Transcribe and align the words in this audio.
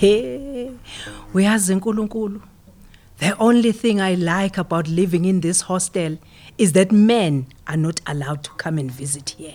Hey, 0.00 0.70
uyazi 1.34 1.72
uNkulunkulu. 1.72 2.40
The 3.18 3.34
only 3.40 3.72
thing 3.72 4.00
I 4.00 4.14
like 4.14 4.56
about 4.56 4.86
living 4.86 5.24
in 5.24 5.40
this 5.40 5.62
hostel 5.62 6.18
is 6.56 6.72
that 6.72 6.92
men 6.92 7.46
are 7.66 7.76
not 7.76 8.00
allowed 8.06 8.44
to 8.44 8.50
come 8.52 8.78
and 8.78 8.92
visit 8.92 9.30
here. 9.30 9.54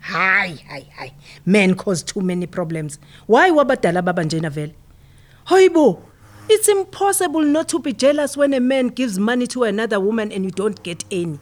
Hayi, 0.00 0.56
hayi, 0.64 0.86
hayi. 0.96 1.12
Men 1.44 1.74
cause 1.74 2.02
too 2.02 2.22
many 2.22 2.46
problems. 2.46 2.98
Why 3.26 3.50
wabadala 3.50 4.02
baba 4.02 4.24
njena 4.24 4.50
vele? 4.50 4.74
Hoyibo, 5.48 6.00
it's 6.48 6.68
impossible 6.68 7.42
not 7.42 7.68
to 7.68 7.78
be 7.78 7.92
jealous 7.92 8.34
when 8.34 8.54
a 8.54 8.60
man 8.60 8.88
gives 8.88 9.18
money 9.18 9.46
to 9.48 9.64
another 9.64 10.00
woman 10.00 10.32
and 10.32 10.46
you 10.46 10.52
don't 10.52 10.82
get 10.82 11.04
any. 11.10 11.38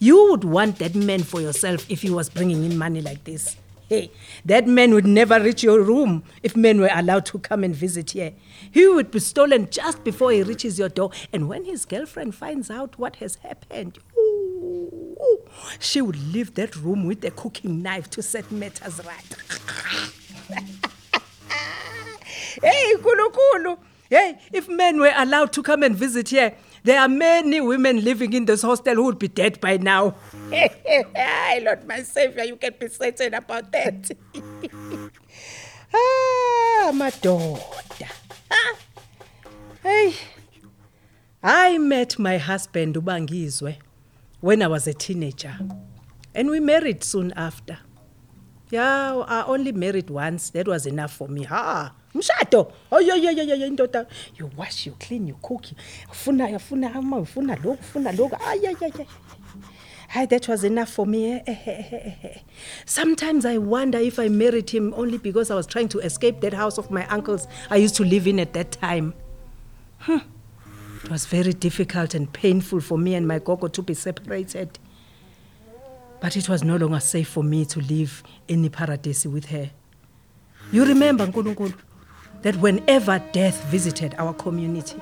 You 0.00 0.30
would 0.30 0.42
want 0.42 0.80
that 0.80 0.96
man 0.96 1.22
for 1.22 1.40
yourself 1.40 1.88
if 1.88 2.02
he 2.02 2.10
was 2.10 2.28
bringing 2.28 2.64
in 2.64 2.76
money 2.76 3.02
like 3.02 3.22
this. 3.22 3.56
That 4.44 4.66
man 4.66 4.94
would 4.94 5.06
never 5.06 5.40
reach 5.40 5.62
your 5.62 5.80
room 5.80 6.24
if 6.42 6.56
men 6.56 6.80
were 6.80 6.90
allowed 6.92 7.26
to 7.26 7.38
come 7.38 7.64
and 7.64 7.74
visit 7.74 8.12
here. 8.12 8.32
He 8.70 8.86
would 8.86 9.10
be 9.10 9.20
stolen 9.20 9.68
just 9.70 10.04
before 10.04 10.32
he 10.32 10.42
reaches 10.42 10.78
your 10.78 10.88
door. 10.88 11.10
And 11.32 11.48
when 11.48 11.64
his 11.64 11.84
girlfriend 11.84 12.34
finds 12.34 12.70
out 12.70 12.98
what 12.98 13.16
has 13.16 13.36
happened, 13.36 13.98
ooh, 14.16 15.16
she 15.78 16.00
would 16.00 16.16
leave 16.32 16.54
that 16.54 16.76
room 16.76 17.06
with 17.06 17.24
a 17.24 17.30
cooking 17.30 17.82
knife 17.82 18.10
to 18.10 18.22
set 18.22 18.50
matters 18.50 19.00
right. 19.04 19.36
hey, 22.62 22.94
Kulukulu. 22.96 23.78
Hey, 24.10 24.38
if 24.52 24.68
men 24.68 25.00
were 25.00 25.12
allowed 25.16 25.52
to 25.54 25.62
come 25.62 25.82
and 25.82 25.96
visit 25.96 26.28
here, 26.28 26.54
there 26.84 27.00
are 27.00 27.08
many 27.08 27.60
women 27.60 28.04
living 28.04 28.32
in 28.34 28.44
this 28.44 28.62
hostel 28.62 28.94
who 28.94 29.04
would 29.04 29.18
be 29.18 29.28
dead 29.28 29.60
by 29.60 29.76
now. 29.78 30.14
Hey, 30.50 31.60
Lord, 31.64 31.86
my 31.88 32.02
Savior, 32.02 32.44
you 32.44 32.56
can 32.56 32.74
be 32.78 32.88
certain 32.88 33.34
about 33.34 33.72
that. 33.72 34.10
ah, 35.94 36.92
madoda. 36.94 38.08
Ah. 38.50 38.76
Hey, 39.82 40.14
I 41.42 41.78
met 41.78 42.18
my 42.18 42.38
husband 42.38 42.96
Ubangizwe 42.96 43.76
when 44.40 44.62
I 44.62 44.66
was 44.66 44.86
a 44.86 44.94
teenager, 44.94 45.56
and 46.34 46.50
we 46.50 46.60
married 46.60 47.02
soon 47.02 47.32
after. 47.32 47.78
Yeah, 48.70 49.24
I 49.26 49.44
only 49.44 49.72
married 49.72 50.10
once. 50.10 50.50
That 50.50 50.68
was 50.68 50.86
enough 50.86 51.12
for 51.12 51.28
me. 51.28 51.44
Ha. 51.44 51.92
Mshado. 51.94 52.03
Yeah 52.14 53.16
yeah 53.16 53.68
indoda. 53.68 54.06
You 54.36 54.50
wash, 54.56 54.86
you 54.86 54.92
clean, 55.00 55.26
you 55.26 55.36
cook. 55.42 55.64
Ufuna 56.10 56.48
ufuna 56.56 56.94
ama 56.94 57.16
ufuna 57.18 57.56
lokhu, 57.56 57.78
ufuna 57.80 58.12
lokhu. 58.12 58.36
Ay 58.46 58.60
yeah 58.62 58.74
yeah 58.80 58.90
yeah. 58.98 59.06
Hi, 60.10 60.26
that 60.26 60.46
was 60.46 60.62
enough 60.62 60.90
for 60.90 61.06
me. 61.06 61.32
eh, 61.32 61.42
eh, 61.46 62.16
eh. 62.22 62.38
Sometimes 62.86 63.44
I 63.44 63.58
wonder 63.58 63.98
if 63.98 64.20
I 64.20 64.28
married 64.28 64.70
him 64.70 64.94
only 64.96 65.18
because 65.18 65.50
I 65.50 65.56
was 65.56 65.66
trying 65.66 65.88
to 65.88 65.98
escape 65.98 66.40
that 66.42 66.52
house 66.54 66.78
of 66.78 66.88
my 66.88 67.04
uncles 67.08 67.48
I 67.68 67.76
used 67.76 67.96
to 67.96 68.04
live 68.04 68.28
in 68.28 68.38
at 68.38 68.52
that 68.52 68.70
time. 68.72 69.12
Hmm. 69.98 70.18
It 71.02 71.10
was 71.10 71.26
very 71.26 71.52
difficult 71.52 72.14
and 72.14 72.32
painful 72.32 72.80
for 72.80 72.96
me 72.96 73.16
and 73.16 73.26
my 73.26 73.40
gogo 73.40 73.66
to 73.66 73.82
be 73.82 73.94
separated. 73.94 74.78
But 76.20 76.36
it 76.36 76.48
was 76.48 76.62
no 76.62 76.76
longer 76.76 77.00
safe 77.00 77.28
for 77.28 77.42
me 77.42 77.64
to 77.66 77.80
live 77.80 78.22
in 78.46 78.70
paradise 78.70 79.26
with 79.26 79.46
her. 79.46 79.70
You 80.72 80.84
remember, 80.84 81.26
Nkulunkulu, 81.26 81.74
that 82.44 82.56
whenever 82.56 83.18
death 83.32 83.64
visited 83.64 84.14
our 84.18 84.34
community, 84.34 84.98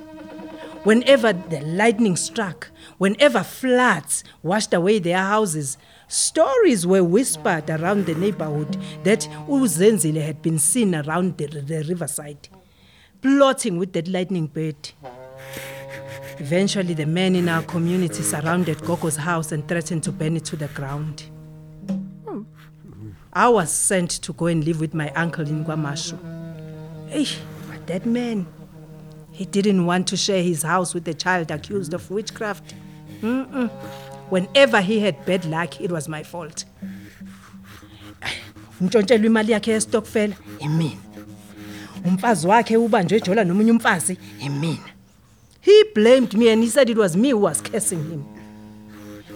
whenever 0.84 1.32
the 1.32 1.60
lightning 1.62 2.14
struck, 2.14 2.70
whenever 2.98 3.42
floods 3.42 4.22
washed 4.44 4.72
away 4.72 5.00
their 5.00 5.18
houses, 5.18 5.76
stories 6.06 6.86
were 6.86 7.02
whispered 7.02 7.68
around 7.68 8.06
the 8.06 8.14
neighborhood 8.14 8.76
that 9.02 9.28
Uzenzile 9.48 10.22
had 10.24 10.40
been 10.40 10.58
seen 10.58 10.94
around 10.94 11.36
the, 11.36 11.46
the 11.46 11.84
riverside, 11.88 12.48
plotting 13.20 13.76
with 13.76 13.92
that 13.92 14.06
lightning 14.06 14.46
bird. 14.46 14.92
Eventually, 16.38 16.94
the 16.94 17.06
men 17.06 17.34
in 17.34 17.48
our 17.48 17.62
community 17.64 18.22
surrounded 18.22 18.80
Gogo's 18.82 19.16
house 19.16 19.50
and 19.50 19.66
threatened 19.66 20.04
to 20.04 20.12
burn 20.12 20.36
it 20.36 20.44
to 20.46 20.56
the 20.56 20.68
ground. 20.68 21.24
I 23.32 23.48
was 23.48 23.72
sent 23.72 24.10
to 24.22 24.32
go 24.32 24.46
and 24.46 24.64
live 24.64 24.78
with 24.78 24.94
my 24.94 25.10
uncle 25.10 25.46
in 25.48 25.64
KwaMashu. 25.64 26.31
Hey, 27.12 27.26
but 27.68 27.86
that 27.88 28.06
man, 28.06 28.46
he 29.32 29.44
didn't 29.44 29.84
want 29.84 30.06
to 30.08 30.16
share 30.16 30.42
his 30.42 30.62
house 30.62 30.94
with 30.94 31.04
the 31.04 31.12
child 31.12 31.50
accused 31.50 31.92
of 31.92 32.10
witchcraft. 32.10 32.74
Mm-mm. 33.20 33.68
Whenever 34.30 34.80
he 34.80 35.00
had 35.00 35.26
bad 35.26 35.44
luck, 35.44 35.78
it 35.78 35.92
was 35.92 36.08
my 36.08 36.22
fault. 36.22 36.64
Ntshontshelwa 38.80 39.26
imali 39.26 39.52
yakhe 39.52 39.72
yestokfela 39.72 40.34
imina. 40.58 40.96
Umfazi 42.04 42.46
wakhe 42.46 42.76
ubanjwe 42.76 43.18
ejola 43.18 43.44
nomunye 43.44 43.70
umfazi 43.70 44.18
imina. 44.40 44.88
He 45.60 45.84
blamed 45.94 46.34
me 46.34 46.48
and 46.48 46.62
he 46.62 46.70
said 46.70 46.88
it 46.88 46.96
was 46.96 47.14
me 47.14 47.30
who 47.30 47.38
was 47.38 47.60
cursing 47.60 48.04
him. 48.10 48.24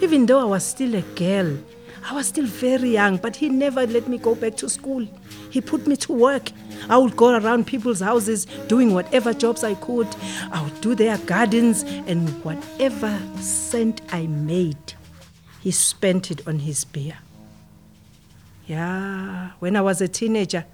Even 0.00 0.26
though 0.26 0.41
I 0.41 0.44
was 0.44 0.65
still 0.65 0.94
a 0.94 1.03
girl, 1.03 1.59
I 2.08 2.12
was 2.12 2.28
still 2.28 2.46
very 2.46 2.90
young, 2.90 3.16
but 3.16 3.34
he 3.34 3.48
never 3.48 3.84
let 3.84 4.06
me 4.06 4.16
go 4.16 4.36
back 4.36 4.56
to 4.58 4.68
school. 4.68 5.04
He 5.50 5.60
put 5.60 5.88
me 5.88 5.96
to 5.96 6.12
work. 6.12 6.52
I 6.88 6.96
would 6.98 7.16
go 7.16 7.36
around 7.36 7.66
people's 7.66 7.98
houses 7.98 8.46
doing 8.68 8.94
whatever 8.94 9.34
jobs 9.34 9.64
I 9.64 9.74
could. 9.74 10.06
I 10.52 10.62
would 10.62 10.80
do 10.80 10.94
their 10.94 11.18
gardens, 11.18 11.82
and 11.82 12.28
whatever 12.44 13.18
cent 13.40 14.02
I 14.12 14.28
made, 14.28 14.94
he 15.60 15.72
spent 15.72 16.30
it 16.30 16.46
on 16.46 16.60
his 16.60 16.84
beer. 16.84 17.18
Yeah, 18.68 19.50
when 19.58 19.74
I 19.74 19.80
was 19.80 20.00
a 20.00 20.06
teenager, 20.06 20.64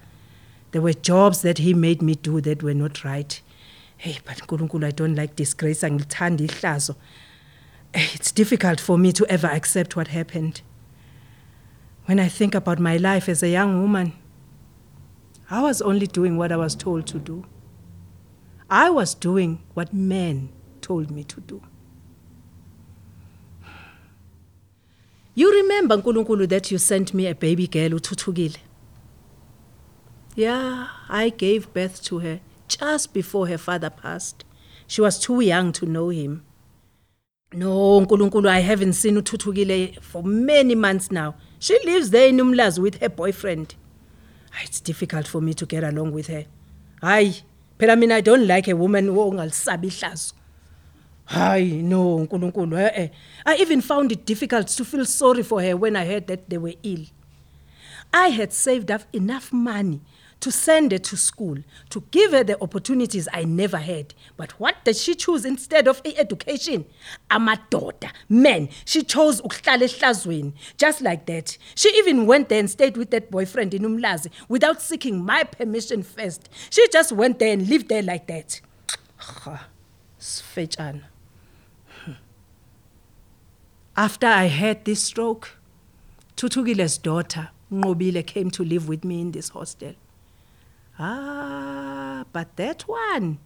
there 0.73 0.83
were 0.83 0.93
jobs 0.93 1.41
that 1.43 1.57
he 1.59 1.73
made 1.73 2.03
me 2.03 2.15
do 2.15 2.43
that 2.43 2.63
were 2.63 2.75
not 2.75 3.05
right. 3.05 3.41
Hey, 3.97 4.19
but 4.27 4.37
Nkulunkulu, 4.37 4.85
I 4.85 4.91
don't 4.91 5.15
like 5.15 5.35
disgrace. 5.35 5.83
It's 7.95 8.33
difficult 8.33 8.81
for 8.81 8.99
me 8.99 9.13
to 9.13 9.27
ever 9.31 9.47
accept 9.47 9.97
what 9.97 10.09
happened. 10.09 10.61
When 12.07 12.19
I 12.19 12.29
think 12.29 12.55
about 12.55 12.79
my 12.79 12.97
life 12.97 13.29
as 13.29 13.43
a 13.43 13.49
young 13.49 13.81
woman, 13.81 14.13
I 15.51 15.63
was 15.63 15.81
only 15.83 16.07
doing 16.07 16.37
what 16.37 16.51
I 16.51 16.57
was 16.57 16.75
told 16.75 17.07
to 17.09 17.19
do. 17.19 17.45
I 18.69 18.91
was 18.91 19.15
doing 19.15 19.61
what 19.75 19.93
men 19.93 20.49
told 20.81 21.11
me 21.11 21.25
to 21.25 21.41
do. 21.41 21.63
You 25.35 25.51
remember, 25.51 25.97
Nkulunkulu, 25.97 26.49
that 26.49 26.71
you 26.71 26.79
sent 26.79 27.15
me 27.15 27.27
a 27.27 27.35
baby 27.35 27.67
girl, 27.67 27.91
Uthuthukile? 27.91 28.57
Yeah, 30.35 30.89
I 31.09 31.31
gave 31.31 31.73
birth 31.73 32.03
to 32.05 32.19
her 32.19 32.41
just 32.69 33.15
before 33.15 33.47
her 33.49 33.59
father 33.59 33.91
passed. 33.91 34.45
She 34.87 35.01
was 35.01 35.19
too 35.19 35.41
young 35.41 35.73
to 35.73 35.87
know 35.87 36.09
him. 36.11 36.45
No, 37.53 38.01
Nkulunkulu, 38.01 38.49
I 38.49 38.61
haven't 38.61 38.95
seen 38.95 39.17
Uthuthukile 39.17 40.01
for 40.03 40.23
many 40.23 40.75
months 40.75 41.11
now. 41.11 41.35
She 41.63 41.79
lives 41.85 42.11
there 42.11 42.27
in 42.27 42.39
Umlazi 42.39 42.81
with 42.81 43.01
her 43.01 43.09
boyfriend. 43.09 43.77
Ah, 44.53 44.63
It's 44.65 44.81
difficult 44.81 45.29
for 45.29 45.41
me 45.41 45.55
to 45.55 45.65
get 45.65 45.85
along 45.85 46.11
with 46.11 46.27
her. 46.27 46.45
Hayi, 47.01 47.43
phela 47.79 47.97
mina 47.97 48.17
I 48.17 48.21
don't 48.21 48.49
like 48.49 48.67
a 48.67 48.75
woman 48.75 49.07
ongalisabi 49.07 49.87
ihlazo. 49.87 50.33
Hayi, 51.29 51.81
no, 51.85 52.27
Nkulunkulu, 52.27 52.77
eh 52.81 52.91
eh. 53.05 53.09
I 53.47 53.55
even 53.61 53.81
found 53.81 54.11
it 54.11 54.27
difficult 54.27 54.67
to 54.67 54.85
feel 54.85 55.05
sorry 55.07 55.45
for 55.45 55.63
her 55.63 55.77
when 55.77 55.95
I 55.95 56.05
heard 56.05 56.27
that 56.27 56.51
they 56.51 56.59
were 56.59 56.75
ill. 56.83 57.05
I 58.13 58.31
had 58.31 58.53
saved 58.53 58.91
up 58.91 59.03
enough 59.13 59.53
money 59.53 60.01
to 60.43 60.51
send 60.51 60.91
her 60.91 60.99
to 60.99 61.17
school, 61.17 61.57
to 61.89 62.03
give 62.11 62.33
her 62.33 62.43
the 62.43 62.61
opportunities 62.61 63.29
I 63.33 63.45
never 63.45 63.79
had. 63.79 64.13
But 64.37 64.51
what 64.59 64.85
did 64.85 64.97
she 64.97 65.15
choose 65.15 65.45
instead 65.45 65.87
of 65.87 66.03
education? 66.05 66.85
Amadoda, 67.31 68.11
men. 68.29 68.69
She 68.85 69.03
chose 69.05 69.41
ukuhlala 69.41 69.85
ehlazweni, 69.85 70.53
just 70.77 71.01
like 71.01 71.27
that. 71.27 71.57
She 71.77 71.89
even 71.97 72.27
went 72.27 72.49
there 72.49 72.59
and 72.59 72.69
stayed 72.69 72.97
with 72.97 73.11
that 73.13 73.31
boyfriend 73.31 73.73
in 73.73 73.83
Umlazi 73.83 74.31
without 74.49 74.83
seeking 74.83 75.25
my 75.25 75.45
permission 75.45 76.03
first. 76.03 76.49
She 76.71 76.87
just 76.93 77.13
went 77.13 77.39
there 77.39 77.53
and 77.53 77.69
lived 77.69 77.89
there 77.89 78.03
like 78.03 78.27
that. 78.27 78.61
Hmm. 82.05 82.13
After 83.97 84.27
I 84.27 84.47
had 84.47 84.85
this 84.85 85.05
stroke, 85.05 85.57
Thuthukile's 86.37 86.99
daughter, 86.99 87.51
Nqobile, 87.73 88.27
came 88.27 88.51
to 88.51 88.65
live 88.65 88.89
with 88.89 89.05
me 89.05 89.21
in 89.21 89.31
this 89.31 89.51
hostel. 89.51 89.95
Ah, 91.05 92.25
but 92.33 92.55
that 92.55 92.83
one, 92.83 93.41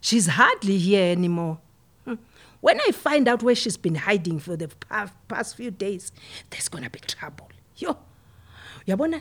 she's 0.00 0.26
hardly 0.28 0.78
here 0.78 1.12
anymore. 1.12 1.58
Hmm. 2.06 2.14
When 2.62 2.80
I 2.80 2.90
find 2.92 3.28
out 3.28 3.42
where 3.42 3.54
she's 3.54 3.76
been 3.76 3.96
hiding 3.96 4.38
for 4.38 4.56
the 4.56 4.68
past 5.28 5.56
few 5.56 5.70
days, 5.70 6.10
there's 6.48 6.70
gonna 6.70 6.88
be 6.88 7.00
trouble. 7.00 7.50
Yo, 7.76 7.98
yabona, 8.88 9.20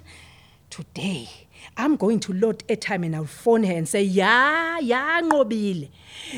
today 0.70 1.28
I'm 1.76 1.98
going 1.98 2.22
to 2.22 2.34
load 2.34 2.66
airtime 2.70 3.06
and 3.06 3.14
I'll 3.14 3.26
phone 3.26 3.66
her 3.66 3.74
and 3.74 3.90
say, 3.90 4.04
yeah, 4.04 4.80
yeah, 4.80 5.20
Nqobile. 5.22 5.90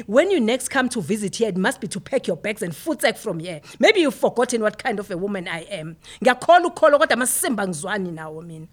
When 0.08 0.32
you 0.32 0.40
next 0.40 0.70
come 0.70 0.90
to 0.90 1.02
visit 1.02 1.36
here, 1.36 1.50
it 1.50 1.58
must 1.58 1.82
be 1.82 1.88
to 1.90 2.00
pack 2.00 2.26
your 2.26 2.38
bags 2.38 2.64
and 2.64 2.74
footsack 2.74 3.20
from 3.20 3.38
here. 3.38 3.62
Maybe 3.78 4.00
you've 4.00 4.16
forgotten 4.16 4.64
what 4.64 4.82
kind 4.82 5.00
of 5.00 5.12
a 5.12 5.18
woman 5.18 5.48
I 5.48 5.62
am. 5.70 5.98
Ngiyakholwa 6.24 6.68
ukholwa 6.68 7.00
kodwa 7.00 7.14
amasimba 7.14 7.68
ngizwani 7.68 8.12
nawo 8.12 8.42
mina. 8.42 8.68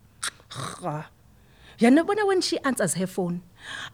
Yanabona 1.78 2.26
when 2.26 2.40
she 2.40 2.58
answers 2.60 2.94
her 2.94 3.06
phone, 3.06 3.42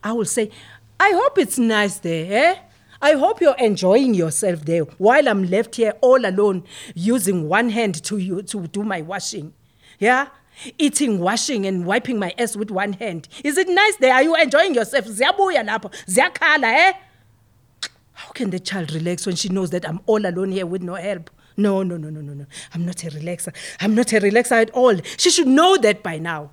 I 0.02 0.12
will 0.12 0.25
say, 0.25 0.50
I 0.98 1.10
hope 1.10 1.38
it's 1.38 1.58
nice 1.58 1.98
there, 1.98 2.54
eh? 2.54 2.58
I 3.02 3.12
hope 3.12 3.40
you're 3.42 3.56
enjoying 3.58 4.14
yourself 4.14 4.64
there 4.64 4.84
while 4.96 5.28
I'm 5.28 5.44
left 5.50 5.76
here 5.76 5.92
all 6.00 6.25
alone 6.25 6.64
using 6.94 7.48
one 7.48 7.69
hand 7.69 8.02
to 8.04 8.16
you 8.16 8.40
to 8.42 8.66
do 8.69 8.82
my 8.82 9.02
washing. 9.02 9.52
Yeah? 9.98 10.28
Eating, 10.78 11.19
washing 11.19 11.66
and 11.66 11.84
wiping 11.84 12.19
my 12.19 12.32
ass 12.38 12.56
with 12.56 12.70
one 12.70 12.94
hand. 12.94 13.28
Is 13.42 13.58
it 13.58 13.69
nice 13.69 13.96
there? 13.96 14.14
Are 14.14 14.22
you 14.22 14.34
enjoying 14.37 14.75
yourself? 14.75 15.04
Ziyabuya 15.04 15.66
lapho. 15.69 15.92
Ziyakhala, 16.06 16.64
eh? 16.64 16.92
How 18.12 18.30
can 18.30 18.48
the 18.50 18.60
child 18.60 18.92
relax 18.94 19.26
when 19.26 19.37
she 19.37 19.48
knows 19.50 19.70
that 19.70 19.87
I'm 19.87 20.00
all 20.06 20.25
alone 20.25 20.52
here 20.52 20.64
with 20.64 20.82
no 20.82 20.94
help? 20.94 21.30
No, 21.56 21.82
no, 21.82 21.96
no, 21.96 22.08
no, 22.08 22.20
no, 22.20 22.32
no. 22.32 22.46
I'm 22.72 22.87
not 22.87 23.04
a 23.04 23.08
relaxer. 23.10 23.52
I'm 23.80 23.94
not 23.94 24.12
a 24.12 24.20
relaxer 24.20 24.52
at 24.62 24.70
all. 24.70 24.96
She 25.19 25.30
should 25.30 25.48
know 25.48 25.76
that 25.76 26.02
by 26.02 26.19
now. 26.19 26.52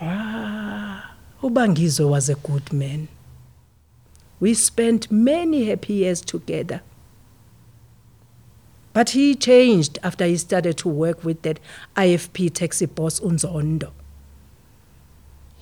Ah, 0.00 1.14
Ubangizwe 1.42 2.08
was 2.08 2.28
a 2.28 2.34
good 2.34 2.72
man. 2.72 3.08
We 4.40 4.54
spent 4.54 5.10
many 5.10 5.66
happy 5.66 5.94
years 5.94 6.20
together. 6.20 6.82
But 8.92 9.10
he 9.10 9.34
changed 9.34 9.98
after 10.02 10.24
he 10.26 10.36
started 10.36 10.78
to 10.78 10.88
work 10.88 11.24
with 11.24 11.42
that 11.42 11.58
IFP 11.96 12.52
taxi 12.54 12.86
boss 12.86 13.18
Unzondo. 13.20 13.90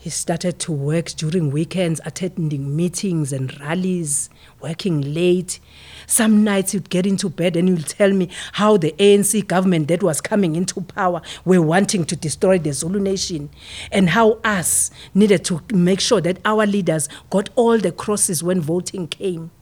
He 0.03 0.11
started 0.11 0.59
to 0.59 0.73
work 0.73 1.11
during 1.11 1.53
weekends, 1.53 2.01
attending 2.05 2.75
meetings 2.75 3.33
and 3.33 3.57
rallies, 3.61 4.31
working 4.61 5.15
late. 5.15 5.61
Some 6.09 6.43
nights 6.43 6.73
he'd 6.73 6.91
get 6.91 7.07
into 7.07 7.29
bed 7.29 7.55
and 7.55 7.69
he'd 7.69 7.87
tell 7.87 8.11
me 8.11 8.29
how 8.55 8.77
the 8.79 8.91
ANC 8.99 9.47
government 9.47 9.87
that 9.87 10.03
was 10.03 10.21
coming 10.21 10.57
into 10.57 10.81
power 10.81 11.23
were 11.45 11.63
wanting 11.63 12.05
to 12.07 12.17
destroy 12.17 12.59
the 12.59 12.73
Zulu 12.73 12.99
nation 12.99 13.49
and 13.93 14.09
how 14.09 14.41
us 14.43 14.91
needed 15.15 15.45
to 15.45 15.61
make 15.73 16.01
sure 16.01 16.21
that 16.21 16.39
our 16.45 16.67
leaders 16.67 17.09
got 17.31 17.51
all 17.55 17.79
the 17.79 17.93
crosses 17.93 18.43
when 18.43 18.61
voting 18.61 19.07
came. 19.07 19.53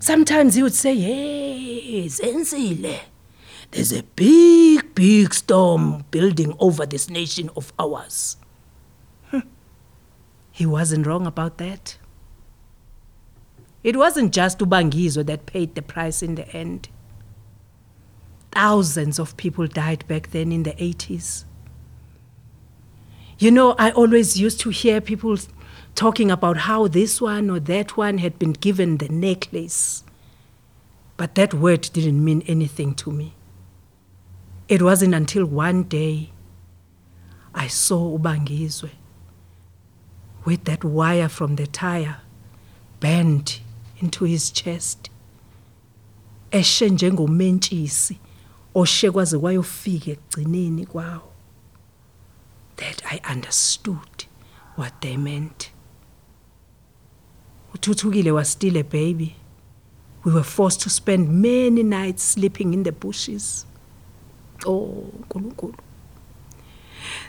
Sometimes 0.00 0.54
he 0.54 0.62
would 0.62 0.74
say, 0.74 0.96
Hey, 1.00 2.04
Zenzile, 2.08 3.00
there's 3.70 3.94
a 3.94 4.02
big, 4.02 4.94
big 4.94 5.32
storm 5.32 6.04
building 6.10 6.54
over 6.60 6.84
this 6.84 7.08
nation 7.08 7.48
of 7.56 7.72
ours. 7.78 8.36
He 10.62 10.66
wasn't 10.66 11.08
wrong 11.08 11.26
about 11.26 11.58
that. 11.58 11.98
It 13.82 13.96
wasn't 13.96 14.32
just 14.32 14.60
Ubangizwe 14.60 15.26
that 15.26 15.44
paid 15.44 15.74
the 15.74 15.82
price 15.82 16.22
in 16.22 16.36
the 16.36 16.48
end. 16.54 16.88
Thousands 18.52 19.18
of 19.18 19.36
people 19.36 19.66
died 19.66 20.06
back 20.06 20.30
then 20.30 20.52
in 20.52 20.62
the 20.62 20.70
80s. 20.74 21.46
You 23.40 23.50
know, 23.50 23.74
I 23.76 23.90
always 23.90 24.38
used 24.38 24.60
to 24.60 24.70
hear 24.70 25.00
people 25.00 25.36
talking 25.96 26.30
about 26.30 26.58
how 26.58 26.86
this 26.86 27.20
one 27.20 27.50
or 27.50 27.58
that 27.58 27.96
one 27.96 28.18
had 28.18 28.38
been 28.38 28.52
given 28.52 28.98
the 28.98 29.08
necklace. 29.08 30.04
But 31.16 31.34
that 31.34 31.52
word 31.52 31.90
didn't 31.92 32.24
mean 32.24 32.44
anything 32.46 32.94
to 33.02 33.10
me. 33.10 33.34
It 34.68 34.80
wasn't 34.80 35.16
until 35.16 35.44
one 35.44 35.82
day 35.82 36.30
I 37.52 37.66
saw 37.66 38.16
Ubangizwe 38.16 38.90
with 40.44 40.64
that 40.64 40.84
wire 40.84 41.28
from 41.28 41.56
the 41.56 41.66
tire 41.66 42.16
bent 43.00 43.60
into 44.00 44.24
his 44.24 44.50
chest. 44.50 45.10
Eshe 46.50 46.88
njengomentshisi 46.90 48.18
oshe 48.74 49.10
kwaze 49.10 49.38
kwayofika 49.38 50.10
ekugcineni 50.10 50.86
kwawo. 50.86 51.32
That 52.76 53.02
i 53.04 53.20
understood 53.32 54.26
what 54.76 55.00
they 55.00 55.16
meant. 55.16 55.70
Uthuthukile 57.74 58.32
was 58.32 58.48
still 58.50 58.76
a 58.76 58.82
baby. 58.82 59.36
We 60.24 60.32
were 60.32 60.44
forced 60.44 60.80
to 60.82 60.90
spend 60.90 61.28
many 61.28 61.82
nights 61.82 62.22
sleeping 62.22 62.74
in 62.74 62.82
the 62.82 62.92
bushes. 62.92 63.66
Oh 64.66 65.04
nkulunkulu 65.20 65.74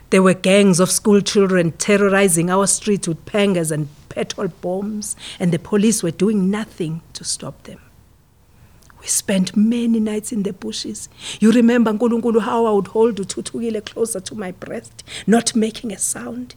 There 0.10 0.24
were 0.24 0.34
gangs 0.34 0.80
of 0.80 0.92
school 0.92 1.22
children 1.22 1.72
terrorizing 1.74 2.50
our 2.50 2.68
streets 2.68 3.08
with 3.08 3.26
pangas 3.26 3.72
and 3.72 3.90
petrol 4.10 4.48
bombs, 4.48 5.16
and 5.40 5.52
the 5.52 5.60
police 5.60 6.04
were 6.04 6.12
doing 6.12 6.52
nothing 6.52 7.02
to 7.14 7.24
stop 7.24 7.64
them. 7.64 7.80
We 9.04 9.08
spent 9.08 9.58
many 9.58 10.00
nights 10.00 10.32
in 10.32 10.44
the 10.44 10.54
bushes. 10.54 11.10
You 11.42 11.52
remember 11.52 11.92
Nkulunkulu 11.92 12.42
how 12.42 12.66
I 12.66 12.72
would 12.72 12.88
hold 12.88 13.18
Uthuthukile 13.18 13.86
closer 13.86 14.22
to 14.22 14.36
my 14.36 14.52
breast, 14.52 15.04
not 15.28 15.56
making 15.58 15.92
a 15.92 15.98
sound, 15.98 16.56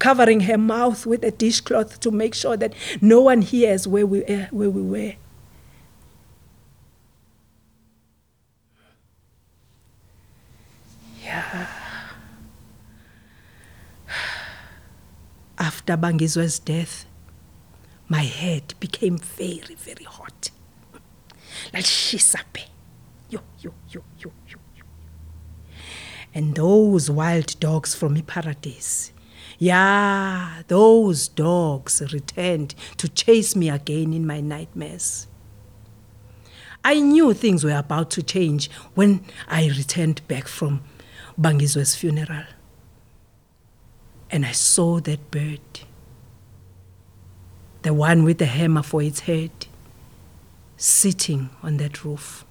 covering 0.00 0.40
her 0.40 0.58
mouth 0.58 1.06
with 1.06 1.22
a 1.22 1.30
dishcloth 1.30 2.00
to 2.00 2.10
make 2.10 2.34
sure 2.34 2.56
that 2.56 2.74
no 3.00 3.20
one 3.20 3.42
hears 3.42 3.86
where 3.86 4.06
we, 4.06 4.24
uh, 4.24 4.46
where 4.50 4.70
we 4.70 4.82
were. 4.82 5.14
Yeah. 11.22 11.77
After 15.60 15.96
Bangizwe's 15.96 16.60
death, 16.60 17.04
my 18.08 18.22
head 18.22 18.74
became 18.78 19.18
very, 19.18 19.74
very 19.74 20.04
hot. 20.04 20.50
Like 21.74 21.84
shisape. 21.84 22.66
Yo, 23.28 23.40
yo, 23.58 23.74
yo, 23.90 24.04
yo, 24.18 24.32
yo, 24.46 24.58
yo. 24.76 24.84
And 26.32 26.54
those 26.54 27.10
wild 27.10 27.58
dogs 27.58 27.92
from 27.92 28.14
paradise. 28.22 29.12
Yeah, 29.58 30.62
those 30.68 31.26
dogs 31.26 32.00
returned 32.12 32.76
to 32.98 33.08
chase 33.08 33.56
me 33.56 33.68
again 33.68 34.12
in 34.12 34.24
my 34.24 34.40
nightmares. 34.40 35.26
I 36.84 37.00
knew 37.00 37.34
things 37.34 37.64
were 37.64 37.76
about 37.76 38.12
to 38.12 38.22
change 38.22 38.70
when 38.94 39.24
I 39.48 39.66
returned 39.66 40.26
back 40.28 40.46
from 40.46 40.84
Bangizwe's 41.36 41.96
funeral 41.96 42.44
and 44.30 44.44
I 44.44 44.52
saw 44.52 45.00
that 45.00 45.30
bird, 45.30 45.60
the 47.82 47.94
one 47.94 48.24
with 48.24 48.38
the 48.38 48.46
hammer 48.46 48.82
for 48.82 49.02
its 49.02 49.20
head, 49.20 49.50
sitting 50.76 51.50
on 51.62 51.78
that 51.78 52.04
roof 52.04 52.44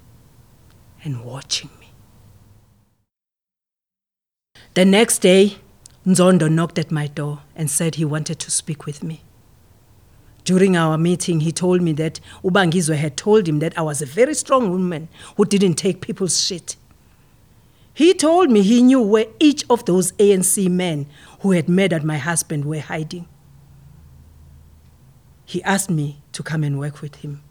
and 1.04 1.24
watching 1.24 1.70
me. 1.80 1.92
The 4.74 4.86
next 4.86 5.20
day, 5.20 5.58
Nzondo 6.06 6.50
knocked 6.50 6.80
at 6.80 6.92
my 6.92 7.08
door 7.08 7.42
and 7.56 7.70
said 7.70 7.96
he 7.96 8.06
wanted 8.06 8.40
to 8.40 8.52
speak 8.52 8.86
with 8.86 9.04
me. 9.04 9.22
During 10.44 10.78
our 10.78 10.98
meeting, 10.98 11.42
he 11.42 11.52
told 11.52 11.82
me 11.82 11.92
that 11.94 12.22
Ubangizwe 12.44 12.96
had 12.96 13.18
told 13.18 13.48
him 13.50 13.60
that 13.60 13.78
I 13.78 13.82
was 13.82 14.02
a 14.02 14.06
very 14.06 14.34
strong 14.34 14.70
woman 14.72 15.10
who 15.36 15.44
didn't 15.44 15.74
take 15.74 16.00
people's 16.00 16.40
shit. 16.40 16.78
He 17.98 18.14
told 18.14 18.52
me 18.52 18.62
he 18.62 18.84
knew 18.84 19.02
where 19.02 19.26
each 19.40 19.64
of 19.72 19.86
those 19.86 20.12
ANC 20.20 20.70
men 20.70 21.08
who 21.40 21.54
had 21.54 21.68
murdered 21.68 22.04
my 22.04 22.20
husband 22.20 22.64
were 22.64 22.80
hiding. 22.80 23.28
He 25.46 25.64
asked 25.64 25.90
me 25.90 26.22
to 26.34 26.44
come 26.44 26.64
and 26.64 26.78
work 26.78 27.02
with 27.02 27.16
him. 27.16 27.42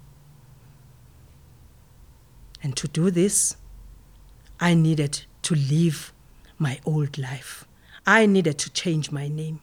And 2.63 2.77
to 2.77 2.87
do 2.87 3.11
this, 3.11 3.57
I 4.61 4.75
needed 4.75 5.25
to 5.43 5.57
leave 5.57 6.13
my 6.59 6.79
old 6.87 7.19
life. 7.19 7.65
I 8.07 8.27
needed 8.27 8.57
to 8.59 8.71
change 8.71 9.11
my 9.11 9.27
name. 9.27 9.59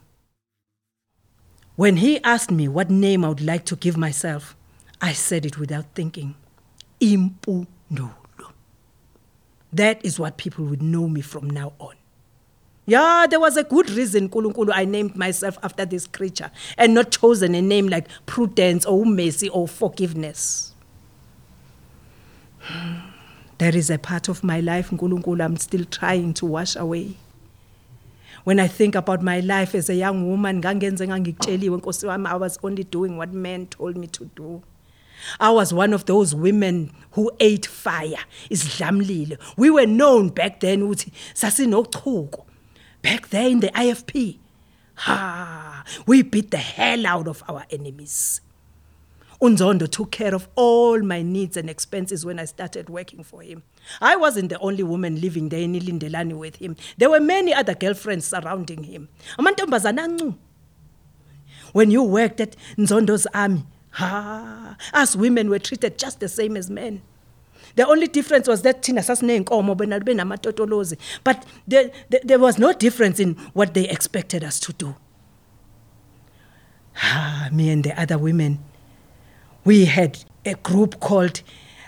When 1.77 1.95
he 1.95 2.21
asked 2.25 2.51
me 2.51 2.67
what 2.67 2.89
name 2.89 3.23
I 3.23 3.29
would 3.29 3.39
like 3.39 3.63
to 3.67 3.77
give 3.77 3.95
myself, 3.95 4.53
I 4.99 5.13
said 5.13 5.45
it 5.45 5.57
without 5.57 5.85
thinking 5.95 6.35
Impu 6.99 7.67
Ndulu. 7.89 8.22
That 9.73 10.05
is 10.05 10.19
what 10.19 10.37
people 10.37 10.65
would 10.65 10.81
know 10.83 11.07
me 11.07 11.21
from 11.21 11.49
now 11.49 11.73
on. 11.79 11.95
Yeah, 12.85 13.25
there 13.29 13.39
was 13.39 13.57
a 13.57 13.63
good 13.63 13.89
reason, 13.89 14.29
Kulunkulu, 14.29 14.71
I 14.73 14.85
named 14.85 15.15
myself 15.15 15.57
after 15.63 15.85
this 15.85 16.05
creature 16.05 16.51
and 16.77 16.93
not 16.93 17.11
chosen 17.11 17.55
a 17.55 17.61
name 17.61 17.87
like 17.87 18.07
prudence 18.25 18.85
or 18.85 19.05
mercy 19.05 19.49
or 19.49 19.67
forgiveness. 19.67 20.73
There 23.59 23.77
is 23.77 23.89
a 23.89 23.97
part 23.99 24.27
of 24.27 24.43
my 24.43 24.59
life, 24.59 24.89
Nkulunkulu, 24.89 25.41
I'm 25.41 25.57
still 25.57 25.85
trying 25.85 26.33
to 26.33 26.45
wash 26.45 26.75
away. 26.75 27.15
When 28.43 28.59
I 28.59 28.67
think 28.67 28.95
about 28.95 29.21
my 29.21 29.39
life 29.39 29.73
as 29.73 29.89
a 29.89 29.95
young 29.95 30.27
woman, 30.27 30.65
I 30.65 30.73
was 32.35 32.59
only 32.61 32.83
doing 32.83 33.15
what 33.15 33.31
men 33.31 33.67
told 33.67 33.95
me 33.95 34.07
to 34.07 34.25
do. 34.35 34.63
I 35.39 35.51
was 35.51 35.73
one 35.73 35.93
of 35.93 36.05
those 36.05 36.33
women 36.35 36.91
who 37.11 37.31
ate 37.39 37.65
fire. 37.65 38.23
Isidlamlilo. 38.49 39.37
We 39.57 39.69
were 39.69 39.85
known 39.85 40.29
back 40.29 40.59
then 40.59 40.81
ukuthi 40.81 41.11
sasinochuku 41.33 42.45
back 43.01 43.29
there 43.29 43.49
in 43.49 43.59
the 43.59 43.67
IFP. 43.69 44.39
Ha, 44.95 45.83
we 46.05 46.21
beat 46.21 46.51
the 46.51 46.57
hell 46.57 47.05
out 47.05 47.27
of 47.27 47.43
our 47.47 47.65
enemies. 47.69 48.41
Unzondo 49.41 49.89
took 49.89 50.11
care 50.11 50.33
of 50.33 50.47
all 50.55 51.01
my 51.01 51.21
needs 51.21 51.57
and 51.57 51.69
expenses 51.69 52.25
when 52.25 52.39
I 52.39 52.45
started 52.45 52.89
working 52.89 53.23
for 53.23 53.41
him. 53.41 53.63
I 53.99 54.15
wasn't 54.15 54.49
the 54.49 54.59
only 54.59 54.83
woman 54.83 55.19
living 55.19 55.49
there 55.49 55.59
in 55.59 55.73
Ilindelani 55.73 56.33
with 56.33 56.55
him. 56.57 56.77
There 56.97 57.09
were 57.09 57.19
many 57.19 57.53
other 57.53 57.75
girlfriends 57.75 58.25
surrounding 58.25 58.83
him. 58.83 59.09
Amantombazana. 59.37 60.37
When 61.73 61.91
you 61.91 62.03
worked 62.03 62.39
at 62.39 62.55
Nzondo's 62.77 63.27
army, 63.33 63.65
ha, 63.93 64.77
us 64.93 65.15
women 65.15 65.49
were 65.49 65.59
treated 65.59 65.97
just 65.97 66.19
the 66.19 66.29
same 66.29 66.57
as 66.57 66.69
men. 66.69 67.01
The 67.75 67.87
only 67.87 68.07
difference 68.07 68.47
was 68.47 68.61
that 68.63 68.83
thina 68.83 68.99
sasineenkomo 69.01 69.75
bona 69.75 69.99
benamatotolozi 69.99 70.97
but 71.23 71.45
there, 71.67 71.91
there, 72.09 72.21
there 72.23 72.39
was 72.39 72.59
no 72.59 72.73
difference 72.73 73.19
in 73.19 73.33
what 73.53 73.73
they 73.73 73.87
expected 73.89 74.43
us 74.43 74.59
to 74.59 74.73
do. 74.73 74.95
Ah, 76.97 77.49
me 77.51 77.69
and 77.69 77.83
the 77.83 77.99
other 77.99 78.17
women, 78.17 78.59
we 79.63 79.85
had 79.85 80.23
a 80.45 80.53
group 80.55 80.99
called 80.99 81.41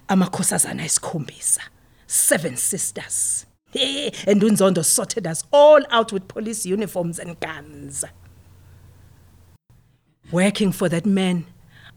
Amakhosazana 0.10 0.82
Isikhombisa, 0.82 1.60
seven 2.08 2.56
sisters. 2.58 3.46
And 3.76 4.42
Unzondo 4.42 4.86
sorted 4.86 5.28
us 5.28 5.44
all 5.52 5.82
out 5.90 6.14
with 6.14 6.28
police 6.30 6.66
uniforms 6.66 7.20
and 7.20 7.38
guns. 7.40 8.06
Working 10.32 10.72
for 10.72 10.88
that 10.90 11.06
man, 11.06 11.46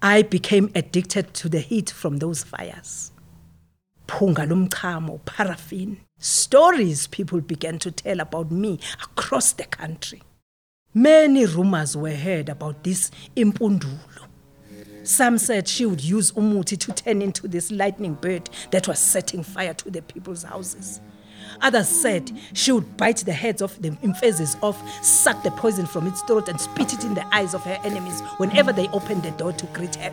I 0.01 0.23
became 0.23 0.71
addicted 0.77 1.35
to 1.35 1.49
the 1.49 1.59
heat 1.59 1.91
from 1.91 2.19
those 2.19 2.45
fires. 2.45 3.11
Phunga 4.07 4.47
lomchamo, 4.47 5.25
paraffin. 5.25 5.99
Stories 6.19 7.09
people 7.09 7.41
began 7.41 7.81
to 7.81 7.91
tell 7.91 8.21
about 8.21 8.53
me 8.53 8.79
across 9.03 9.53
the 9.53 9.65
country. 9.65 10.23
Many 10.95 11.47
rumors 11.47 11.97
were 11.97 12.15
heard 12.15 12.49
about 12.49 12.85
this 12.85 13.11
impundulu. 13.37 13.99
Some 15.03 15.39
said 15.39 15.67
she 15.67 15.85
would 15.85 16.03
use 16.05 16.31
umuti 16.33 16.79
to 16.79 16.93
turn 16.93 17.21
into 17.21 17.49
this 17.49 17.73
lightning 17.73 18.15
bird 18.15 18.49
that 18.71 18.87
was 18.87 18.99
setting 19.01 19.43
fire 19.43 19.75
to 19.75 19.91
the 19.91 20.03
people's 20.03 20.45
houses. 20.45 21.01
Others 21.61 21.89
said 21.89 22.33
she 22.53 22.73
would 22.73 22.97
bite 22.97 23.19
the 23.19 23.33
heads 23.33 23.63
of 23.63 23.81
the 23.83 23.91
imfezes 23.91 24.57
off, 24.63 24.81
suck 25.05 25.43
the 25.43 25.51
poison 25.51 25.87
from 25.87 26.07
its 26.07 26.23
throat, 26.23 26.49
and 26.49 26.61
spit 26.61 26.93
it 26.93 27.05
in 27.05 27.15
the 27.15 27.27
eyes 27.35 27.55
of 27.55 27.63
her 27.65 27.79
enemies 27.85 28.21
whenever 28.39 28.73
they 28.73 28.89
opened 28.89 29.23
the 29.23 29.31
door 29.33 29.53
to 29.53 29.67
greet 29.67 29.97
her. 29.97 30.13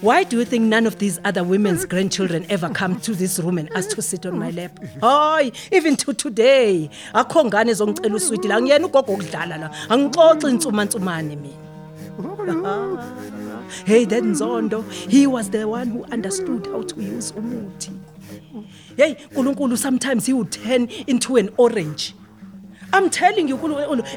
Why 0.00 0.24
do 0.24 0.38
you 0.38 0.46
think 0.46 0.64
none 0.64 0.86
of 0.86 0.98
these 0.98 1.18
other 1.24 1.44
women's 1.44 1.84
grandchildren 1.84 2.46
ever 2.48 2.70
come 2.70 2.98
to 3.00 3.14
this 3.14 3.38
room 3.38 3.58
and 3.58 3.70
ask 3.74 3.90
to 3.96 4.02
sit 4.02 4.24
on 4.24 4.38
my 4.38 4.50
lap? 4.50 4.78
Hayi, 5.00 5.54
even 5.70 5.94
to 5.96 6.14
today. 6.14 6.88
Akho 7.14 7.44
ngane 7.44 7.74
zongicela 7.74 8.14
uswiti 8.16 8.48
la 8.48 8.60
ngiyena 8.60 8.86
ugogo 8.86 9.12
okudlala 9.12 9.58
la. 9.60 9.68
Angixoxi 9.90 10.48
insumansumane 10.48 11.36
mina. 11.36 11.70
Hey, 13.84 14.04
that 14.04 14.24
he 15.08 15.26
was 15.26 15.50
the 15.50 15.68
one 15.68 15.88
who 15.88 16.04
understood 16.06 16.66
how 16.66 16.82
to 16.82 17.00
use 17.00 17.32
umuti. 17.32 17.99
Hey, 18.96 19.16
Nkulunkulu, 19.32 19.76
sometimes 19.76 20.26
he 20.26 20.32
would 20.32 20.52
turn 20.52 20.88
into 21.06 21.36
an 21.36 21.50
orange. 21.56 22.14
I'm 22.92 23.08
telling 23.08 23.46
you, 23.46 23.56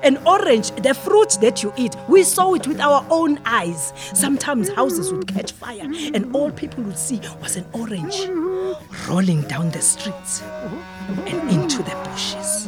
an 0.04 0.18
orange, 0.26 0.72
the 0.72 0.96
fruit 0.96 1.38
that 1.42 1.62
you 1.62 1.72
eat, 1.78 1.96
we 2.08 2.24
saw 2.24 2.56
it 2.56 2.68
with 2.68 2.80
our 2.80 3.06
own 3.10 3.40
eyes. 3.46 3.94
Sometimes 4.14 4.70
houses 4.70 5.12
would 5.12 5.28
catch 5.28 5.52
fire, 5.52 5.84
and 6.14 6.36
all 6.36 6.52
people 6.52 6.84
would 6.86 6.98
see 6.98 7.22
was 7.40 7.56
an 7.56 7.66
orange 7.74 8.28
rolling 9.08 9.42
down 9.44 9.70
the 9.70 9.82
streets 9.82 10.42
and 11.28 11.50
into 11.52 11.84
the 11.84 11.96
bushes. 12.10 12.68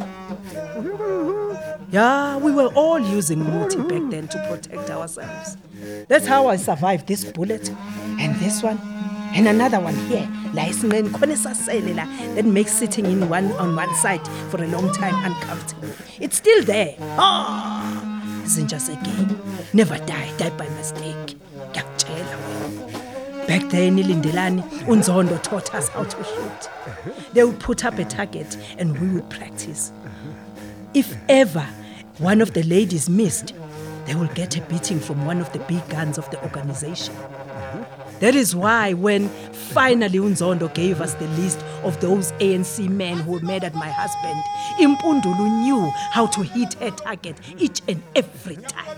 Yeah, 1.90 2.36
we 2.36 2.52
were 2.52 2.68
all 2.74 3.00
using 3.00 3.42
muti 3.42 3.78
back 3.78 4.10
then 4.10 4.28
to 4.28 4.46
protect 4.48 4.90
ourselves. 4.90 5.56
That's 6.08 6.26
how 6.26 6.46
I 6.46 6.56
survived 6.56 7.06
this 7.08 7.24
bullet 7.24 7.68
and 8.20 8.36
this 8.36 8.62
one 8.62 8.78
and 9.34 9.48
another 9.48 9.80
one 9.80 9.94
here. 10.08 10.28
Khona 10.54 11.34
esasele 11.34 11.94
la 11.94 12.04
that 12.34 12.44
makes 12.44 12.72
sitting 12.72 13.06
in 13.06 13.28
one 13.28 13.52
on 13.52 13.76
one 13.76 13.94
side 13.96 14.26
for 14.50 14.62
a 14.62 14.66
long 14.68 14.92
time 14.92 15.14
uncomfortable. 15.24 15.90
It's 16.20 16.36
still 16.36 16.62
there. 16.64 16.94
Ah, 17.18 18.42
zinja 18.44 18.78
game. 19.04 19.38
Never 19.72 19.98
die, 19.98 20.32
die 20.38 20.50
by 20.50 20.68
mistake. 20.70 21.36
Back 23.46 23.68
there 23.70 23.84
in 23.84 23.96
Ilindelani, 23.96 24.62
Unzondo 24.86 25.40
taught 25.40 25.72
us 25.72 25.88
how 25.88 26.02
to 26.02 26.24
shoot. 26.24 26.68
They 27.32 27.44
would 27.44 27.60
put 27.60 27.84
up 27.84 27.96
a 27.98 28.04
target 28.04 28.56
and 28.76 28.98
we 28.98 29.08
would 29.08 29.30
practice. 29.30 29.92
If 30.94 31.16
ever 31.28 31.64
one 32.18 32.40
of 32.40 32.54
the 32.54 32.64
ladies 32.64 33.08
missed, 33.08 33.54
they 34.06 34.16
will 34.16 34.26
get 34.28 34.56
a 34.56 34.62
beating 34.62 34.98
from 34.98 35.24
one 35.26 35.40
of 35.40 35.52
the 35.52 35.60
big 35.60 35.88
guns 35.88 36.18
of 36.18 36.28
the 36.30 36.42
organization. 36.42 37.14
That 38.20 38.34
is 38.34 38.56
why 38.56 38.94
when 38.94 39.28
finally 39.52 40.18
Unzondo 40.18 40.72
gave 40.72 41.00
us 41.00 41.14
the 41.14 41.28
list 41.28 41.58
of 41.82 42.00
those 42.00 42.32
ANC 42.32 42.88
men 42.88 43.18
who 43.18 43.40
murdered 43.40 43.74
my 43.74 43.90
husband, 43.90 44.42
Impundulu 44.80 45.50
knew 45.62 45.90
how 46.12 46.26
to 46.26 46.42
hit 46.42 46.74
her 46.74 46.90
target 46.90 47.36
each 47.58 47.82
and 47.86 48.02
every 48.14 48.56
time. 48.56 48.96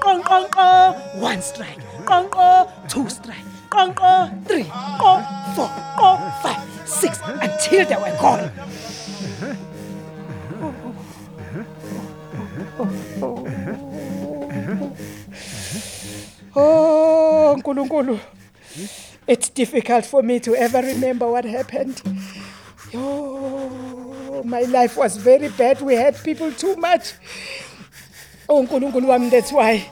Qong, 0.00 1.20
one 1.20 1.42
strike. 1.42 1.78
Qong, 2.06 2.88
two 2.88 3.08
strike. 3.10 3.44
Qong, 3.68 4.46
three. 4.46 4.64
Qong, 4.64 5.54
four. 5.54 5.68
Five, 6.42 6.88
six, 6.88 7.20
until 7.26 7.84
they 7.86 7.96
were 7.96 8.16
gone. 8.18 8.50
Oh, 13.22 13.46
Oh, 16.56 17.56
Nkulunkulu. 17.58 18.18
It's 19.26 19.48
difficult 19.50 20.04
for 20.04 20.22
me 20.22 20.40
to 20.40 20.54
ever 20.56 20.80
remember 20.82 21.30
what 21.30 21.44
happened. 21.44 22.02
Oh, 22.92 24.42
my 24.44 24.62
life 24.62 24.96
was 24.96 25.16
very 25.16 25.48
bad. 25.48 25.80
We 25.80 25.94
had 25.94 26.16
people 26.24 26.50
too 26.52 26.74
much. 26.76 27.12
Oh, 28.48 28.66
Nkulunkulu 28.66 29.30
that's 29.30 29.52
why 29.52 29.88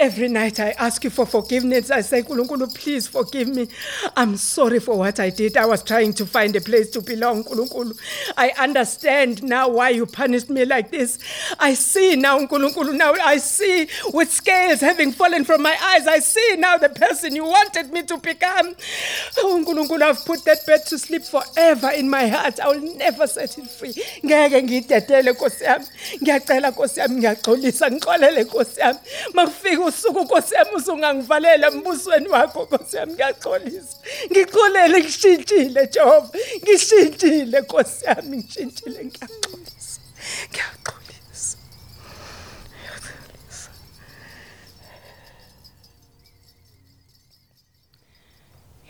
every 0.00 0.28
night 0.28 0.58
I 0.58 0.70
ask 0.70 1.04
you 1.04 1.10
for 1.10 1.26
forgiveness. 1.26 1.90
I 1.90 2.00
say, 2.00 2.22
Nkulunkulu, 2.22 2.74
please 2.74 3.06
forgive 3.06 3.48
me. 3.48 3.68
I'm 4.16 4.36
sorry 4.38 4.80
for 4.80 4.96
what 4.96 5.20
I 5.20 5.28
did. 5.28 5.58
I 5.58 5.66
was 5.66 5.82
trying 5.82 6.14
to 6.14 6.26
find 6.26 6.56
a 6.56 6.60
place 6.60 6.90
to 6.90 7.02
belong, 7.02 7.44
Nkulunkulu. 7.44 7.96
I 8.36 8.50
understand 8.58 9.42
now 9.42 9.68
why 9.68 9.90
you 9.90 10.06
punished 10.06 10.48
me 10.48 10.64
like 10.64 10.90
this. 10.90 11.18
I 11.58 11.74
see 11.74 12.16
now, 12.16 12.38
Nkulunkulu. 12.38 12.96
Now 12.96 13.12
I 13.12 13.36
see 13.36 13.88
with 14.12 14.32
scales 14.32 14.80
having 14.80 15.12
fallen 15.12 15.44
from 15.44 15.62
my 15.62 15.76
eyes. 15.82 16.06
I 16.06 16.18
see 16.20 16.56
now 16.56 16.78
the 16.78 16.88
person 16.88 17.36
you 17.36 17.44
wanted 17.44 17.92
me 17.92 18.02
to 18.04 18.16
become. 18.16 18.74
Oh, 19.38 19.62
Nkulunkulu, 19.64 20.02
I've 20.02 20.24
put 20.24 20.44
that 20.46 20.64
bed 20.66 20.86
to 20.86 20.98
sleep 20.98 21.24
forever 21.24 21.90
in 21.90 22.08
my 22.08 22.26
heart. 22.26 22.58
I 22.58 22.68
will 22.68 22.96
never 22.96 23.26
set 23.26 23.58
it 23.58 23.68
free. 23.68 23.94
Usuku 29.90 30.20
Nkosi 30.24 30.54
yami 30.54 30.70
usungangivalela 30.76 31.66
embusweni 31.66 32.28
wakho 32.28 32.62
Nkosi 32.64 32.96
yami, 32.96 33.12
ngiyaxolisa. 33.12 33.96
Ngixolele 34.30 34.96
ngishintshile 35.00 35.86
Jehova. 35.86 36.28
Ngishintshile 36.62 37.60
Nkosi 37.60 38.04
yami, 38.06 38.36
ngishintshile 38.36 39.00
ngiyaxolisa. 39.04 40.00
Ngiyaxolisa. 40.50 41.56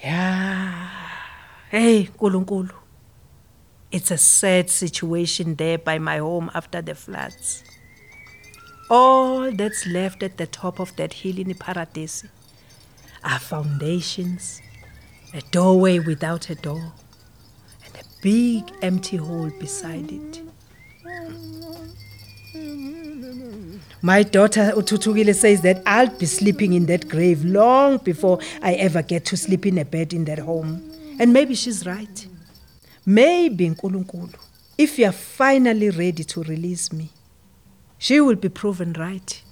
Yeah. 0.03 0.91
Hey, 1.71 2.07
Nkulunkulu. 2.07 2.75
It's 3.93 4.11
a 4.11 4.19
sad 4.19 4.71
situation 4.71 5.57
there 5.57 5.79
by 5.79 5.99
my 5.99 6.19
home 6.19 6.51
after 6.55 6.81
the 6.81 6.95
floods. 6.95 7.65
All 8.93 9.53
that's 9.53 9.87
left 9.87 10.25
at 10.25 10.37
the 10.37 10.49
top 10.49 10.81
of 10.81 10.97
that 10.97 11.13
hill 11.13 11.39
in 11.39 11.55
Paradise 11.55 12.25
are 13.23 13.39
foundations, 13.39 14.61
a 15.33 15.41
doorway 15.53 16.01
without 16.01 16.51
a 16.51 16.57
door, 16.57 16.93
and 17.85 17.95
a 17.95 18.05
big 18.21 18.65
empty 18.83 19.17
hole 19.17 19.51
beside 19.61 20.11
it. 20.11 20.43
My 24.03 24.25
daughter 24.25 24.73
Uthuthukile 24.75 25.37
says 25.37 25.61
that 25.61 25.83
I'll 25.87 26.09
be 26.09 26.27
sleeping 26.27 26.73
in 26.73 26.87
that 26.87 27.09
grave 27.09 27.45
long 27.45 27.99
before 27.99 28.41
I 28.61 28.75
ever 28.75 29.03
get 29.03 29.25
to 29.27 29.37
sleep 29.37 29.67
in 29.67 29.79
a 29.79 29.85
bed 29.85 30.13
in 30.13 30.25
that 30.25 30.41
home. 30.41 30.83
And 31.21 31.33
maybe 31.33 31.55
she's 31.55 31.87
right. 31.87 32.27
Maybe 33.07 33.71
Nkulunkulu, 33.71 34.35
if 34.77 34.99
you're 34.99 35.13
finally 35.13 35.91
ready 35.91 36.25
to 36.25 36.43
release 36.43 36.93
me, 36.93 37.11
she 38.01 38.19
will 38.19 38.35
be 38.35 38.49
proven 38.49 38.95
right. 38.95 39.43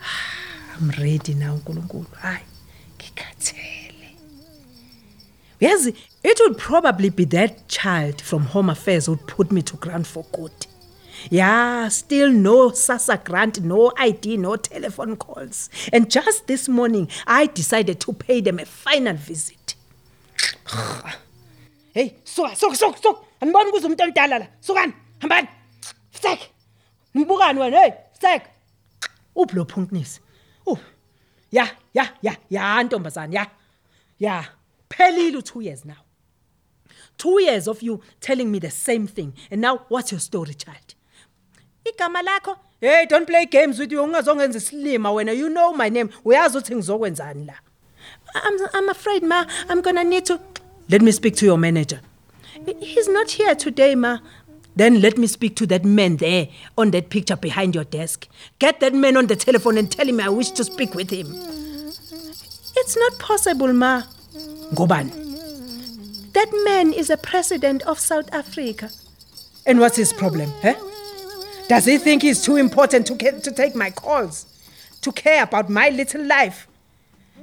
I'm 0.76 0.90
ready 0.90 1.34
now, 1.34 1.56
Nkulunkulu. 1.56 2.06
Hayi, 2.20 2.40
ngikhathele. 2.98 4.16
Yazi, 5.60 5.96
it 6.24 6.38
would 6.42 6.58
probably 6.58 7.08
be 7.08 7.24
that 7.26 7.68
child 7.68 8.20
from 8.20 8.42
Home 8.46 8.68
Affairs 8.68 9.06
who'd 9.06 9.24
put 9.28 9.52
me 9.52 9.62
to 9.62 9.76
ground 9.76 10.06
for 10.06 10.26
good. 10.32 10.66
Yeah, 11.30 11.88
still 11.88 12.30
no 12.30 12.70
SASSA 12.70 13.24
grant, 13.24 13.60
no 13.62 13.92
ID, 13.96 14.36
no 14.36 14.56
telephone 14.56 15.16
calls. 15.16 15.70
And 15.92 16.10
just 16.10 16.48
this 16.48 16.68
morning, 16.68 17.08
I 17.26 17.46
decided 17.46 18.00
to 18.00 18.12
pay 18.12 18.40
them 18.40 18.58
a 18.58 18.64
final 18.64 19.14
visit. 19.14 19.76
hey, 21.94 22.16
suka, 22.24 22.56
suka, 22.56 22.74
suka, 22.76 22.98
suka. 22.98 23.20
Anibona 23.40 23.70
kuze 23.70 23.86
umuntu 23.86 24.02
omdala 24.02 24.38
la. 24.40 24.46
Sukani, 24.60 24.92
hambani. 25.20 25.48
Sek. 26.10 26.55
Ngibukani 27.16 27.60
wena, 27.60 27.80
hey, 27.80 27.92
sek. 28.20 28.42
Uphi 29.34 29.56
lo 29.56 29.64
phuntnisi? 29.64 30.20
Uh. 30.66 30.78
Ya, 31.50 31.68
ya, 31.94 32.08
ya, 32.22 32.36
ya 32.50 32.82
ntombazana, 32.82 33.34
ya. 33.34 33.46
Ya. 34.18 34.44
Phelile 34.90 35.40
2 35.40 35.62
years 35.62 35.84
now. 35.84 35.96
2 37.18 37.40
years 37.40 37.68
of 37.68 37.82
you 37.82 38.00
telling 38.20 38.50
me 38.50 38.58
the 38.58 38.70
same 38.70 39.06
thing. 39.06 39.32
And 39.50 39.60
now 39.60 39.80
what's 39.88 40.12
your 40.12 40.20
story, 40.20 40.54
child? 40.54 40.94
Igama 41.84 42.22
lakho? 42.22 42.56
Hey, 42.80 43.06
don't 43.08 43.26
play 43.26 43.46
games 43.46 43.78
with 43.78 43.92
you. 43.92 44.02
Ungazongenza 44.02 44.58
isilima 44.58 45.10
wena. 45.12 45.32
You 45.36 45.48
know 45.48 45.72
my 45.72 45.88
name. 45.88 46.10
Uyazi 46.24 46.58
uthi 46.58 46.74
ngizokwenzani 46.74 47.46
la. 47.46 47.54
I'm 48.34 48.58
I'm 48.74 48.88
afraid 48.88 49.22
ma, 49.22 49.46
I'm 49.68 49.80
going 49.80 49.96
to 49.96 50.04
need 50.04 50.26
to 50.26 50.40
Let 50.88 51.02
me 51.02 51.10
speak 51.10 51.34
to 51.36 51.46
your 51.46 51.58
manager. 51.58 52.00
He's 52.80 53.08
not 53.08 53.30
here 53.30 53.54
today, 53.54 53.94
ma. 53.94 54.18
Then 54.76 55.00
let 55.00 55.16
me 55.16 55.26
speak 55.26 55.56
to 55.56 55.66
that 55.68 55.84
man 55.84 56.18
there 56.18 56.48
on 56.76 56.90
that 56.90 57.08
picture 57.08 57.36
behind 57.36 57.74
your 57.74 57.84
desk. 57.84 58.28
Get 58.58 58.80
that 58.80 58.94
man 58.94 59.16
on 59.16 59.26
the 59.26 59.34
telephone 59.34 59.78
and 59.78 59.90
tell 59.90 60.06
him 60.06 60.20
I 60.20 60.28
wish 60.28 60.50
to 60.50 60.64
speak 60.64 60.94
with 60.94 61.10
him. 61.10 61.26
It's 62.78 62.96
not 62.96 63.18
possible, 63.18 63.72
ma. 63.72 64.02
Ngobani? 64.74 66.32
That 66.34 66.50
man 66.66 66.92
is 66.92 67.08
a 67.08 67.16
president 67.16 67.82
of 67.84 67.98
South 67.98 68.28
Africa. 68.34 68.90
And 69.64 69.80
what's 69.80 69.96
his 69.96 70.12
problem, 70.12 70.52
eh? 70.62 70.74
Does 71.68 71.86
he 71.86 71.96
think 71.96 72.22
he's 72.22 72.44
too 72.44 72.56
important 72.56 73.06
to, 73.06 73.16
to 73.16 73.50
take 73.50 73.74
my 73.74 73.90
calls? 73.90 74.44
To 75.00 75.10
care 75.10 75.44
about 75.44 75.70
my 75.70 75.88
little 75.88 76.24
life? 76.24 76.68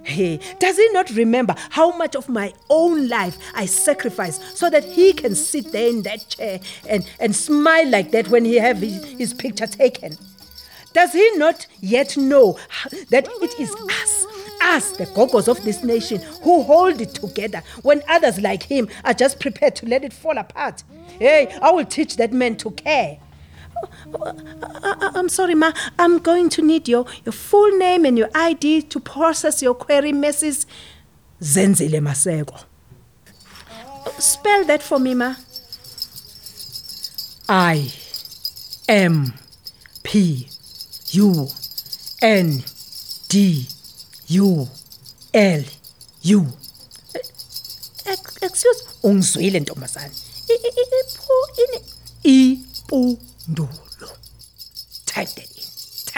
Hey, 0.04 0.40
does 0.60 0.78
he 0.78 0.90
not 0.92 1.10
remember 1.12 1.56
how 1.70 1.96
much 1.96 2.16
of 2.16 2.28
my 2.28 2.54
own 2.70 3.08
life 3.08 3.38
I 3.56 3.66
sacrificed 3.66 4.58
so 4.58 4.70
that 4.70 4.84
he 4.84 5.14
can 5.14 5.34
sit 5.34 5.72
there 5.72 5.90
in 5.90 6.02
that 6.04 6.28
chair 6.28 6.60
and, 6.88 7.10
and 7.20 7.36
smile 7.36 7.90
like 7.90 8.12
that 8.12 8.28
when 8.28 8.44
he 8.44 8.56
have 8.56 8.80
his, 8.80 9.04
his 9.06 9.34
picture 9.34 9.68
taken? 9.68 10.18
Does 10.92 11.14
he 11.14 11.32
not 11.38 11.66
yet 11.80 12.18
know 12.18 12.60
that 13.10 13.28
it 13.42 13.60
is 13.60 13.74
us, 13.74 14.26
us, 14.62 14.98
the 14.98 15.06
gogos 15.08 15.48
of 15.48 15.64
this 15.64 15.84
nation, 15.84 16.22
who 16.44 16.64
hold 16.64 17.02
it 17.02 17.16
together 17.16 17.64
when 17.82 18.04
others 18.08 18.40
like 18.40 18.64
him 18.64 18.90
are 19.04 19.14
just 19.14 19.40
prepared 19.40 19.76
to 19.78 19.88
let 19.88 20.04
it 20.04 20.14
fall 20.14 20.38
apart? 20.38 20.84
Hey, 21.18 21.58
I 21.62 21.72
will 21.72 21.86
teach 21.86 22.18
that 22.18 22.32
man 22.32 22.58
to 22.58 22.72
care. 22.72 23.20
Oh, 23.84 23.90
oh, 24.13 24.34
oh, 24.63 25.12
I, 25.16 25.20
am 25.20 25.30
sorry, 25.30 25.56
ma. 25.56 25.72
I'm 26.00 26.20
going 26.20 26.50
to 26.50 26.62
need 26.62 26.88
your, 26.88 27.06
your 27.25 27.34
full 27.34 27.78
name 27.78 28.06
and 28.06 28.18
your 28.18 28.30
ID 28.34 28.84
to 28.84 29.00
process 29.00 29.62
your 29.62 29.74
query, 29.75 30.12
Mrs. 30.12 30.66
Zenzile 31.42 32.00
Maseko. 32.00 32.63
Spell 34.20 34.63
that 34.66 34.82
for 34.84 35.00
me, 35.00 35.13
ma. 35.16 35.36
I 37.50 37.92
M 38.88 39.34
P 40.04 40.48
U 41.12 41.48
N 42.22 42.63
D 43.28 43.68
U 44.28 44.68
L 45.34 45.63
U. 46.22 46.48
Excuse, 48.42 48.84
ungizwile 49.04 49.60
ntombazana. 49.60 50.12
Iphu 52.24 52.63
Ndulo. 52.94 53.33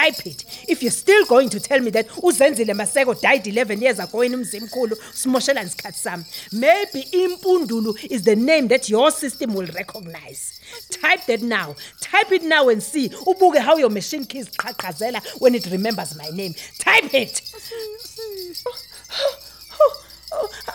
Type 0.06 0.16
that 0.16 0.26
in. 0.26 0.34
Type 0.34 0.46
it. 0.48 0.64
If 0.68 0.82
you're 0.82 0.90
still 0.90 1.24
going 1.26 1.48
to 1.50 1.60
tell 1.60 1.80
me 1.80 1.90
that 1.90 2.08
uZenzile 2.08 2.74
Maseko 2.74 3.20
died 3.20 3.46
11 3.46 3.80
years 3.80 3.98
ago 3.98 4.20
in 4.22 4.32
Mzimkhulu, 4.32 4.96
smoshela 5.12 5.62
isikhathi 5.62 5.94
sami. 5.94 6.24
Maybe 6.52 7.04
Impundulu 7.12 8.04
is 8.10 8.22
the 8.22 8.36
name 8.36 8.68
that 8.68 8.88
your 8.88 9.10
system 9.10 9.54
will 9.54 9.66
recognize. 9.66 10.60
Type 10.90 11.26
that 11.26 11.42
now. 11.42 11.74
Type 12.00 12.32
it 12.32 12.42
now 12.42 12.68
and 12.68 12.82
see. 12.82 13.08
Ubuke 13.08 13.58
how 13.58 13.76
your 13.76 13.90
machine 13.90 14.24
keys 14.24 14.48
qhaqhazela 14.48 15.40
when 15.40 15.54
it 15.54 15.66
remembers 15.70 16.16
my 16.16 16.28
name. 16.30 16.54
Type 16.78 17.12
it. 17.14 17.42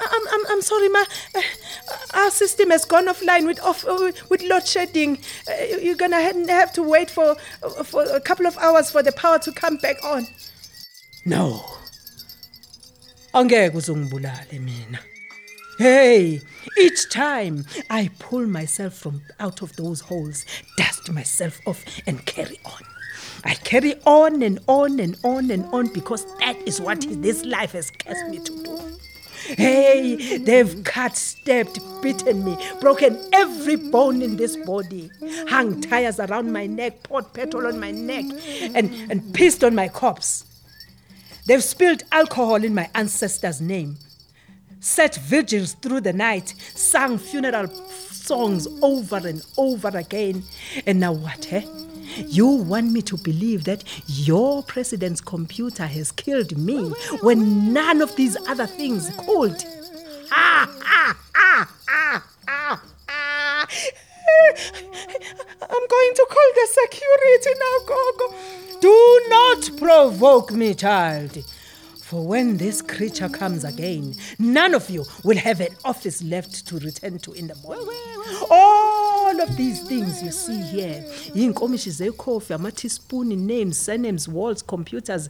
Oh, 0.03 0.07
I'm, 0.11 0.39
I'm, 0.39 0.51
I'm 0.51 0.61
sorry, 0.61 0.89
ma. 0.89 1.03
Uh, 1.35 1.41
our 2.13 2.31
system 2.31 2.71
has 2.71 2.85
gone 2.85 3.07
offline 3.07 3.45
with 3.45 3.59
off 3.61 3.85
uh, 3.85 4.11
with 4.29 4.41
load 4.43 4.67
shedding. 4.67 5.19
Uh, 5.47 5.77
you're 5.79 5.95
gonna 5.95 6.19
have 6.19 6.73
to 6.73 6.83
wait 6.83 7.11
for 7.11 7.35
for 7.83 8.03
a 8.03 8.19
couple 8.19 8.47
of 8.47 8.57
hours 8.57 8.89
for 8.89 9.03
the 9.03 9.11
power 9.11 9.37
to 9.39 9.51
come 9.51 9.77
back 9.77 10.03
on. 10.03 10.25
No. 11.25 11.63
Angeke 13.33 13.73
mina. 14.59 14.99
Hey, 15.77 16.41
each 16.77 17.09
time 17.09 17.65
I 17.89 18.09
pull 18.19 18.45
myself 18.45 18.93
from 18.95 19.21
out 19.39 19.61
of 19.61 19.75
those 19.75 20.01
holes, 20.01 20.45
dust 20.77 21.11
myself 21.11 21.59
off 21.65 21.83
and 22.05 22.25
carry 22.25 22.59
on. 22.65 22.81
I 23.43 23.55
carry 23.55 23.95
on 24.05 24.43
and 24.43 24.59
on 24.67 24.99
and 24.99 25.17
on 25.23 25.49
and 25.49 25.65
on 25.73 25.87
because 25.87 26.25
that 26.39 26.57
is 26.67 26.79
what 26.79 27.01
this 27.21 27.43
life 27.45 27.71
has 27.71 27.89
cast 27.89 28.27
me 28.27 28.39
to. 28.39 28.60
Hey, 29.57 30.37
they've 30.37 30.83
cut, 30.83 31.15
stabbed, 31.15 31.79
beaten 32.01 32.43
me, 32.43 32.57
broken 32.79 33.19
every 33.33 33.75
bone 33.75 34.21
in 34.21 34.37
this 34.37 34.55
body, 34.57 35.09
hung 35.47 35.81
tires 35.81 36.19
around 36.19 36.51
my 36.51 36.65
neck, 36.67 37.03
poured 37.03 37.31
petrol 37.33 37.67
on 37.67 37.79
my 37.79 37.91
neck, 37.91 38.25
and, 38.75 38.93
and 39.11 39.33
pissed 39.33 39.63
on 39.63 39.75
my 39.75 39.87
corpse. 39.87 40.45
They've 41.45 41.63
spilled 41.63 42.03
alcohol 42.11 42.63
in 42.63 42.73
my 42.73 42.89
ancestors' 42.95 43.61
name, 43.61 43.97
set 44.79 45.15
vigils 45.15 45.73
through 45.73 46.01
the 46.01 46.13
night, 46.13 46.53
sung 46.75 47.17
funeral 47.17 47.67
songs 47.67 48.67
over 48.81 49.17
and 49.27 49.45
over 49.57 49.89
again. 49.89 50.43
And 50.85 50.99
now 50.99 51.13
what, 51.13 51.51
eh? 51.51 51.65
You 52.17 52.47
want 52.47 52.91
me 52.91 53.01
to 53.03 53.17
believe 53.17 53.63
that 53.65 53.83
your 54.07 54.63
president's 54.63 55.21
computer 55.21 55.85
has 55.85 56.11
killed 56.11 56.57
me 56.57 56.89
when 57.21 57.73
none 57.73 58.01
of 58.01 58.15
these 58.15 58.37
other 58.47 58.67
things 58.67 59.09
could. 59.17 59.63
Ah, 60.31 60.69
ah, 60.83 61.17
ah, 61.35 61.73
ah, 61.89 62.23
ah, 62.47 62.83
ah. 63.09 63.67
I'm 65.61 65.87
going 65.87 66.13
to 66.15 66.27
call 66.29 66.51
the 66.55 66.67
security 66.71 67.51
now, 67.59 67.75
Gogo. 67.85 68.35
Do 68.81 69.21
not 69.29 69.77
provoke 69.77 70.51
me, 70.51 70.73
child. 70.73 71.37
For 72.01 72.25
when 72.27 72.57
this 72.57 72.81
creature 72.81 73.29
comes 73.29 73.63
again, 73.63 74.15
none 74.37 74.73
of 74.73 74.89
you 74.89 75.05
will 75.23 75.37
have 75.37 75.61
an 75.61 75.75
office 75.85 76.21
left 76.21 76.67
to 76.67 76.77
return 76.79 77.19
to 77.19 77.31
in 77.31 77.47
the 77.47 77.55
morning. 77.55 77.87
Of 79.41 79.57
these 79.57 79.81
things 79.81 80.21
you 80.21 80.29
see 80.31 80.61
here, 80.61 81.03
iy'nkomishi 81.33 81.89
zekhofi, 81.89 82.51
ama-teaspoon, 82.53 83.29
names, 83.47 83.75
surnames, 83.77 84.27
walls, 84.27 84.61
computers, 84.61 85.29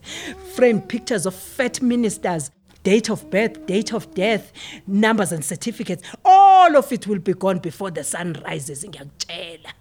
framed 0.54 0.90
pictures 0.90 1.26
of 1.26 1.34
fat 1.34 1.82
ministers, 1.82 2.52
date 2.84 3.10
of 3.10 3.30
birth, 3.32 3.66
date 3.68 3.94
of 3.94 4.14
death, 4.14 4.52
numbers 4.86 5.32
and 5.32 5.46
certificates, 5.46 6.04
all 6.26 6.76
of 6.76 6.92
it 6.92 7.08
will 7.08 7.20
be 7.20 7.34
gone 7.34 7.60
before 7.60 7.90
the 7.90 8.04
sun 8.04 8.34
rises 8.46 8.84
ngiyakutshela 8.84 9.72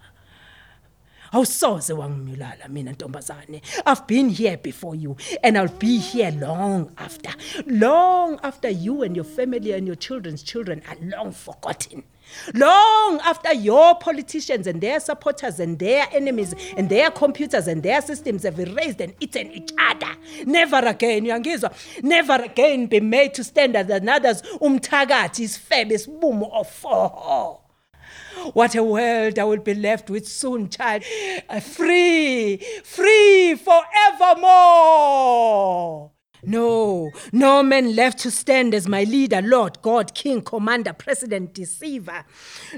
awusoze 1.31 1.93
wangimulala 1.93 2.67
mina 2.69 2.91
ntombazane. 2.91 3.61
I've 3.85 4.07
been 4.07 4.29
here 4.29 4.57
before 4.57 4.95
you 4.95 5.15
and 5.43 5.57
i'll 5.57 5.67
be 5.79 5.97
here 5.97 6.31
long 6.31 6.91
after. 6.97 7.31
Long 7.65 8.39
after 8.43 8.69
you 8.69 9.03
and 9.03 9.15
your 9.15 9.25
family 9.25 9.71
and 9.73 9.87
your 9.87 9.95
children's 9.95 10.43
children 10.43 10.81
are 10.89 10.97
long 11.01 11.31
forgotten. 11.31 12.03
Long 12.53 13.19
after 13.23 13.53
your 13.53 13.95
politicians 13.95 14.67
and 14.67 14.81
their 14.81 14.99
supporters 14.99 15.59
and 15.59 15.77
their 15.79 16.07
enemies 16.11 16.53
and 16.77 16.89
their 16.89 17.11
computers 17.11 17.67
and 17.67 17.83
their 17.83 18.01
systems 18.01 18.43
have 18.43 18.59
erased 18.59 19.01
and 19.01 19.13
eaten 19.19 19.51
each 19.51 19.71
other. 19.77 20.15
Never 20.45 20.77
again 20.77 21.25
uyangizwa? 21.25 21.73
Never 22.03 22.35
again 22.35 22.87
be 22.87 22.99
made 22.99 23.33
to 23.35 23.43
stand 23.43 23.75
as 23.75 23.89
another's 23.89 24.41
umthakathi 24.61 25.43
isifebe 25.43 25.95
of 26.51 27.70
What 28.53 28.75
a 28.75 28.83
world 28.83 29.39
I 29.39 29.43
will 29.43 29.57
be 29.57 29.73
left 29.73 30.09
with 30.09 30.25
soon, 30.27 30.69
child. 30.69 31.03
Uh, 31.49 31.59
free, 31.59 32.57
free 32.83 33.55
forevermore. 33.55 36.11
No, 36.43 37.11
no 37.31 37.61
man 37.61 37.95
left 37.95 38.19
to 38.19 38.31
stand 38.31 38.73
as 38.73 38.87
my 38.87 39.03
leader, 39.03 39.41
Lord, 39.41 39.81
God, 39.81 40.15
King, 40.15 40.41
Commander, 40.41 40.93
President, 40.93 41.53
Deceiver. 41.53 42.25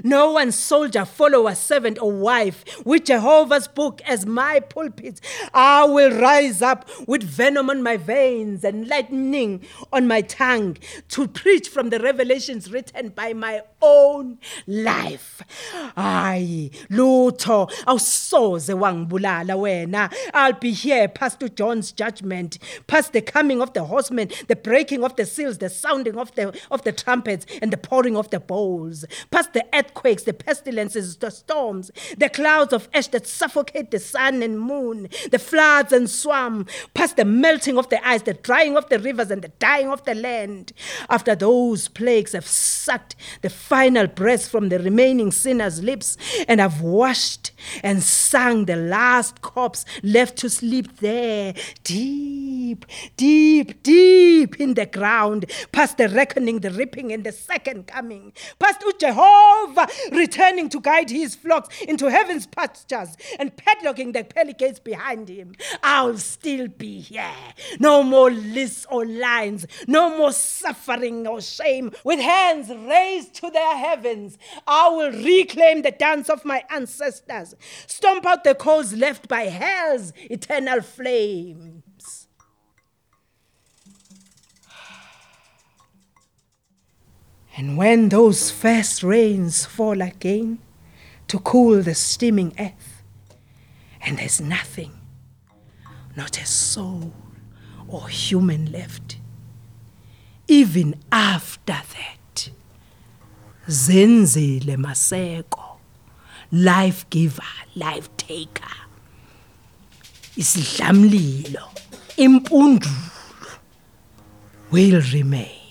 No 0.02 0.32
one 0.32 0.52
soldier, 0.52 1.04
follower, 1.04 1.54
servant, 1.54 1.98
or 2.00 2.12
wife 2.12 2.64
with 2.84 3.04
Jehovah's 3.04 3.68
book 3.68 4.02
as 4.06 4.26
my 4.26 4.60
pulpit. 4.60 5.20
I 5.54 5.84
will 5.84 6.20
rise 6.20 6.60
up 6.60 6.88
with 7.06 7.22
venom 7.22 7.70
on 7.70 7.82
my 7.82 7.96
veins 7.96 8.64
and 8.64 8.86
lightning 8.88 9.64
on 9.92 10.06
my 10.06 10.20
tongue 10.20 10.76
to 11.08 11.26
preach 11.28 11.68
from 11.68 11.90
the 11.90 11.98
revelations 12.00 12.70
written 12.70 13.08
by 13.10 13.32
my 13.32 13.62
own 13.80 14.38
life. 14.66 15.42
Ay, 15.96 16.70
lutho 16.90 17.70
awusoze 17.86 18.74
wangibulala 18.74 19.56
wena. 19.56 20.12
I'll 20.32 20.52
be 20.52 20.72
here 20.72 21.08
past 21.08 21.42
John's 21.54 21.92
judgment, 21.92 22.58
past 22.86 23.12
the 23.12 23.20
coming 23.20 23.53
of 23.60 23.72
the 23.72 23.84
horsemen, 23.84 24.30
the 24.48 24.56
breaking 24.56 25.04
of 25.04 25.16
the 25.16 25.26
seals, 25.26 25.58
the 25.58 25.68
sounding 25.68 26.18
of 26.18 26.34
the 26.34 26.58
of 26.70 26.82
the 26.82 26.92
trumpets, 26.92 27.46
and 27.60 27.72
the 27.72 27.76
pouring 27.76 28.16
of 28.16 28.30
the 28.30 28.40
bowls, 28.40 29.04
past 29.30 29.52
the 29.52 29.64
earthquakes, 29.74 30.24
the 30.24 30.32
pestilences, 30.32 31.16
the 31.16 31.30
storms, 31.30 31.90
the 32.18 32.28
clouds 32.28 32.72
of 32.72 32.88
ash 32.94 33.08
that 33.08 33.26
suffocate 33.26 33.90
the 33.90 33.98
sun 33.98 34.42
and 34.42 34.60
moon, 34.60 35.08
the 35.30 35.38
floods 35.38 35.92
and 35.92 36.08
swamp, 36.10 36.68
past 36.94 37.16
the 37.16 37.24
melting 37.24 37.78
of 37.78 37.88
the 37.88 38.06
ice, 38.06 38.22
the 38.22 38.34
drying 38.34 38.76
of 38.76 38.88
the 38.88 38.98
rivers, 38.98 39.30
and 39.30 39.42
the 39.42 39.48
dying 39.58 39.88
of 39.88 40.04
the 40.04 40.14
land. 40.14 40.72
After 41.08 41.34
those 41.34 41.88
plagues 41.88 42.32
have 42.32 42.46
sucked 42.46 43.16
the 43.42 43.50
final 43.50 44.06
breath 44.06 44.48
from 44.48 44.68
the 44.68 44.78
remaining 44.78 45.32
sinner's 45.32 45.82
lips 45.82 46.16
and 46.48 46.60
have 46.60 46.80
washed 46.80 47.52
and 47.82 48.02
sung 48.02 48.64
the 48.66 48.76
last 48.76 49.40
corpse 49.42 49.84
left 50.02 50.36
to 50.38 50.50
sleep 50.50 50.98
there, 50.98 51.54
deep, 51.82 52.86
deep, 53.16 53.43
deep 53.44 53.82
deep 53.82 54.60
in 54.60 54.74
the 54.74 54.86
ground, 54.86 55.46
past 55.70 55.98
the 55.98 56.08
reckoning, 56.08 56.60
the 56.60 56.70
ripping, 56.70 57.12
and 57.12 57.24
the 57.24 57.32
second 57.32 57.86
coming, 57.86 58.32
past 58.58 58.82
Jehovah 58.98 59.86
returning 60.12 60.68
to 60.70 60.80
guide 60.80 61.10
his 61.10 61.34
flocks 61.34 61.68
into 61.82 62.10
heaven's 62.10 62.46
pastures 62.46 63.16
and 63.38 63.52
padlocking 63.56 64.12
the 64.12 64.54
gates 64.58 64.78
behind 64.78 65.28
him. 65.28 65.54
I'll 65.82 66.18
still 66.18 66.68
be 66.68 67.00
here. 67.00 67.36
No 67.78 68.02
more 68.02 68.30
lists 68.30 68.86
or 68.90 69.04
lines, 69.04 69.66
no 69.86 70.16
more 70.16 70.32
suffering 70.32 71.26
or 71.26 71.40
shame. 71.40 71.92
With 72.02 72.20
hands 72.20 72.68
raised 72.68 73.34
to 73.36 73.50
their 73.50 73.76
heavens, 73.76 74.38
I 74.66 74.88
will 74.88 75.12
reclaim 75.12 75.82
the 75.82 75.90
dance 75.90 76.28
of 76.30 76.44
my 76.44 76.64
ancestors, 76.70 77.54
stomp 77.86 78.26
out 78.26 78.44
the 78.44 78.54
coals 78.54 78.94
left 78.94 79.28
by 79.28 79.44
hell's 79.44 80.12
eternal 80.30 80.80
flames. 80.80 81.83
And 87.56 87.76
when 87.76 88.08
those 88.08 88.50
first 88.50 89.02
rains 89.04 89.64
fall 89.64 90.02
again 90.02 90.58
to 91.28 91.38
cool 91.38 91.82
the 91.82 91.94
steaming 91.94 92.52
earth, 92.58 93.02
and 94.00 94.18
there's 94.18 94.40
nothing, 94.40 94.92
not 96.16 96.36
a 96.40 96.46
soul 96.46 97.12
or 97.86 98.08
human 98.08 98.72
left, 98.72 99.18
even 100.48 100.96
after 101.12 101.72
that, 101.72 102.50
zenzile 103.68 104.76
maseko, 104.76 105.78
life 106.50 107.08
giver, 107.08 107.42
life 107.76 108.14
taker, 108.16 108.64
isidlamlilo, 110.36 111.70
impundulu 112.18 113.58
will 114.72 115.00
remain. 115.12 115.63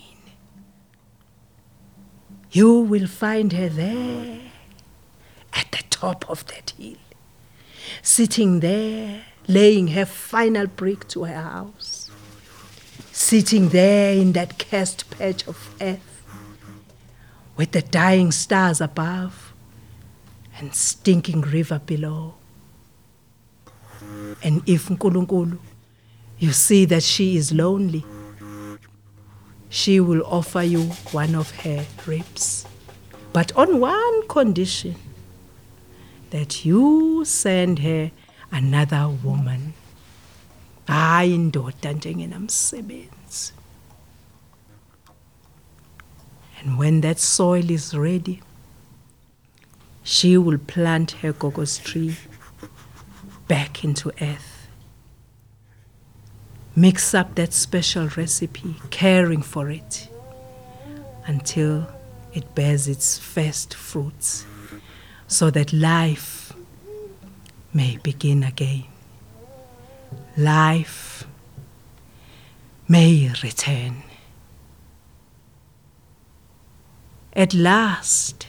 You 2.54 2.82
will 2.82 3.08
find 3.08 3.52
her 3.54 3.68
there 3.68 4.40
at 5.54 5.72
the 5.72 5.84
top 5.90 6.30
of 6.30 6.46
that 6.46 6.72
hill, 6.78 6.98
sitting 8.04 8.60
there, 8.60 9.24
laying 9.48 9.88
her 9.88 10.06
final 10.06 10.68
brick 10.68 11.08
to 11.10 11.24
her 11.24 11.42
house, 11.42 12.12
sitting 13.12 13.70
there 13.70 14.14
in 14.14 14.34
that 14.34 14.60
cursed 14.60 15.10
patch 15.10 15.48
of 15.48 15.76
earth 15.82 16.24
with 17.58 17.72
the 17.72 17.82
dying 17.82 18.32
stars 18.32 18.80
above 18.80 19.52
and 20.60 20.76
stinking 20.76 21.42
river 21.42 21.82
below. 21.84 22.36
And 24.44 24.62
if 24.70 24.90
Nkulunkulu, 24.90 25.58
you 26.38 26.52
see 26.52 26.86
that 26.86 27.02
she 27.02 27.36
is 27.36 27.52
lonely, 27.52 28.06
she 29.74 30.00
will 30.00 30.22
offer 30.26 30.62
you 30.62 30.84
one 31.12 31.34
of 31.34 31.50
her 31.62 31.84
ribs. 32.06 32.66
But 33.34 33.52
on 33.58 33.80
one 33.80 34.28
condition 34.28 34.96
that 36.30 36.64
you 36.64 37.26
send 37.26 37.80
her 37.80 38.12
another 38.52 39.10
woman. 39.24 39.74
hayi 40.88 41.36
indoda 41.36 41.94
njengenamsebenzi 41.94 43.54
and 46.60 46.78
when 46.80 47.02
that 47.02 47.20
soil 47.20 47.72
is 47.72 47.94
ready 47.94 48.42
she 50.04 50.38
will 50.38 50.58
plant 50.58 51.12
her 51.22 51.34
gogos 51.34 51.78
tree 51.84 52.16
back 53.48 53.84
into 53.84 54.10
earth 54.22 54.53
mix 56.76 57.14
up 57.14 57.36
that 57.36 57.54
special 57.54 58.08
recipe 58.18 58.76
caring 58.90 59.42
for 59.42 59.70
it 59.70 60.10
until 61.26 61.88
it 62.34 62.56
bears 62.56 62.88
its 62.88 63.20
first 63.20 63.74
fruits 63.76 64.46
so 65.28 65.50
that 65.52 65.72
life 65.72 66.54
may 67.74 67.98
begin 67.98 68.44
again. 68.44 68.86
Life 70.38 71.26
may 72.88 73.32
return. 73.42 74.04
At 77.34 77.54
last, 77.54 78.48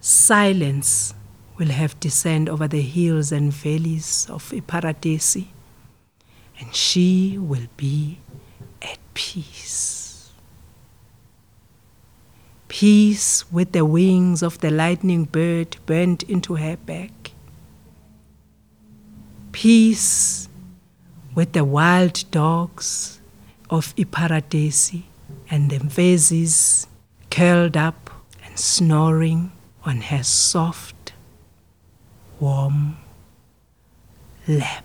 silence 0.00 1.14
will 1.56 1.68
have 1.68 1.98
descended 2.00 2.52
over 2.52 2.66
the 2.66 2.82
hills 2.82 3.30
and 3.30 3.52
valleys 3.52 4.26
of 4.28 4.50
Iparadesi, 4.50 5.46
and 6.58 6.74
she 6.74 7.38
will 7.38 7.66
be 7.76 8.18
at 8.82 8.98
peace. 9.14 10.30
Peace 12.68 13.50
with 13.52 13.72
the 13.72 13.84
wings 13.84 14.42
of 14.42 14.58
the 14.58 14.70
lightning 14.70 15.24
bird 15.24 15.76
burnt 15.86 16.22
into 16.24 16.56
her 16.56 16.76
back. 16.76 17.30
Peace 19.52 20.48
with 21.34 21.52
the 21.52 21.64
wild 21.64 22.24
dogs 22.30 23.20
of 23.70 23.94
Iparadesi 23.96 25.04
and 25.50 25.70
the 25.70 25.78
vezes 25.78 26.86
curled 27.30 27.76
up 27.76 28.10
and 28.44 28.58
snoring 28.58 29.52
on 29.84 30.00
her 30.00 30.22
soft, 30.22 31.12
warm 32.40 32.96
lap. 34.48 34.84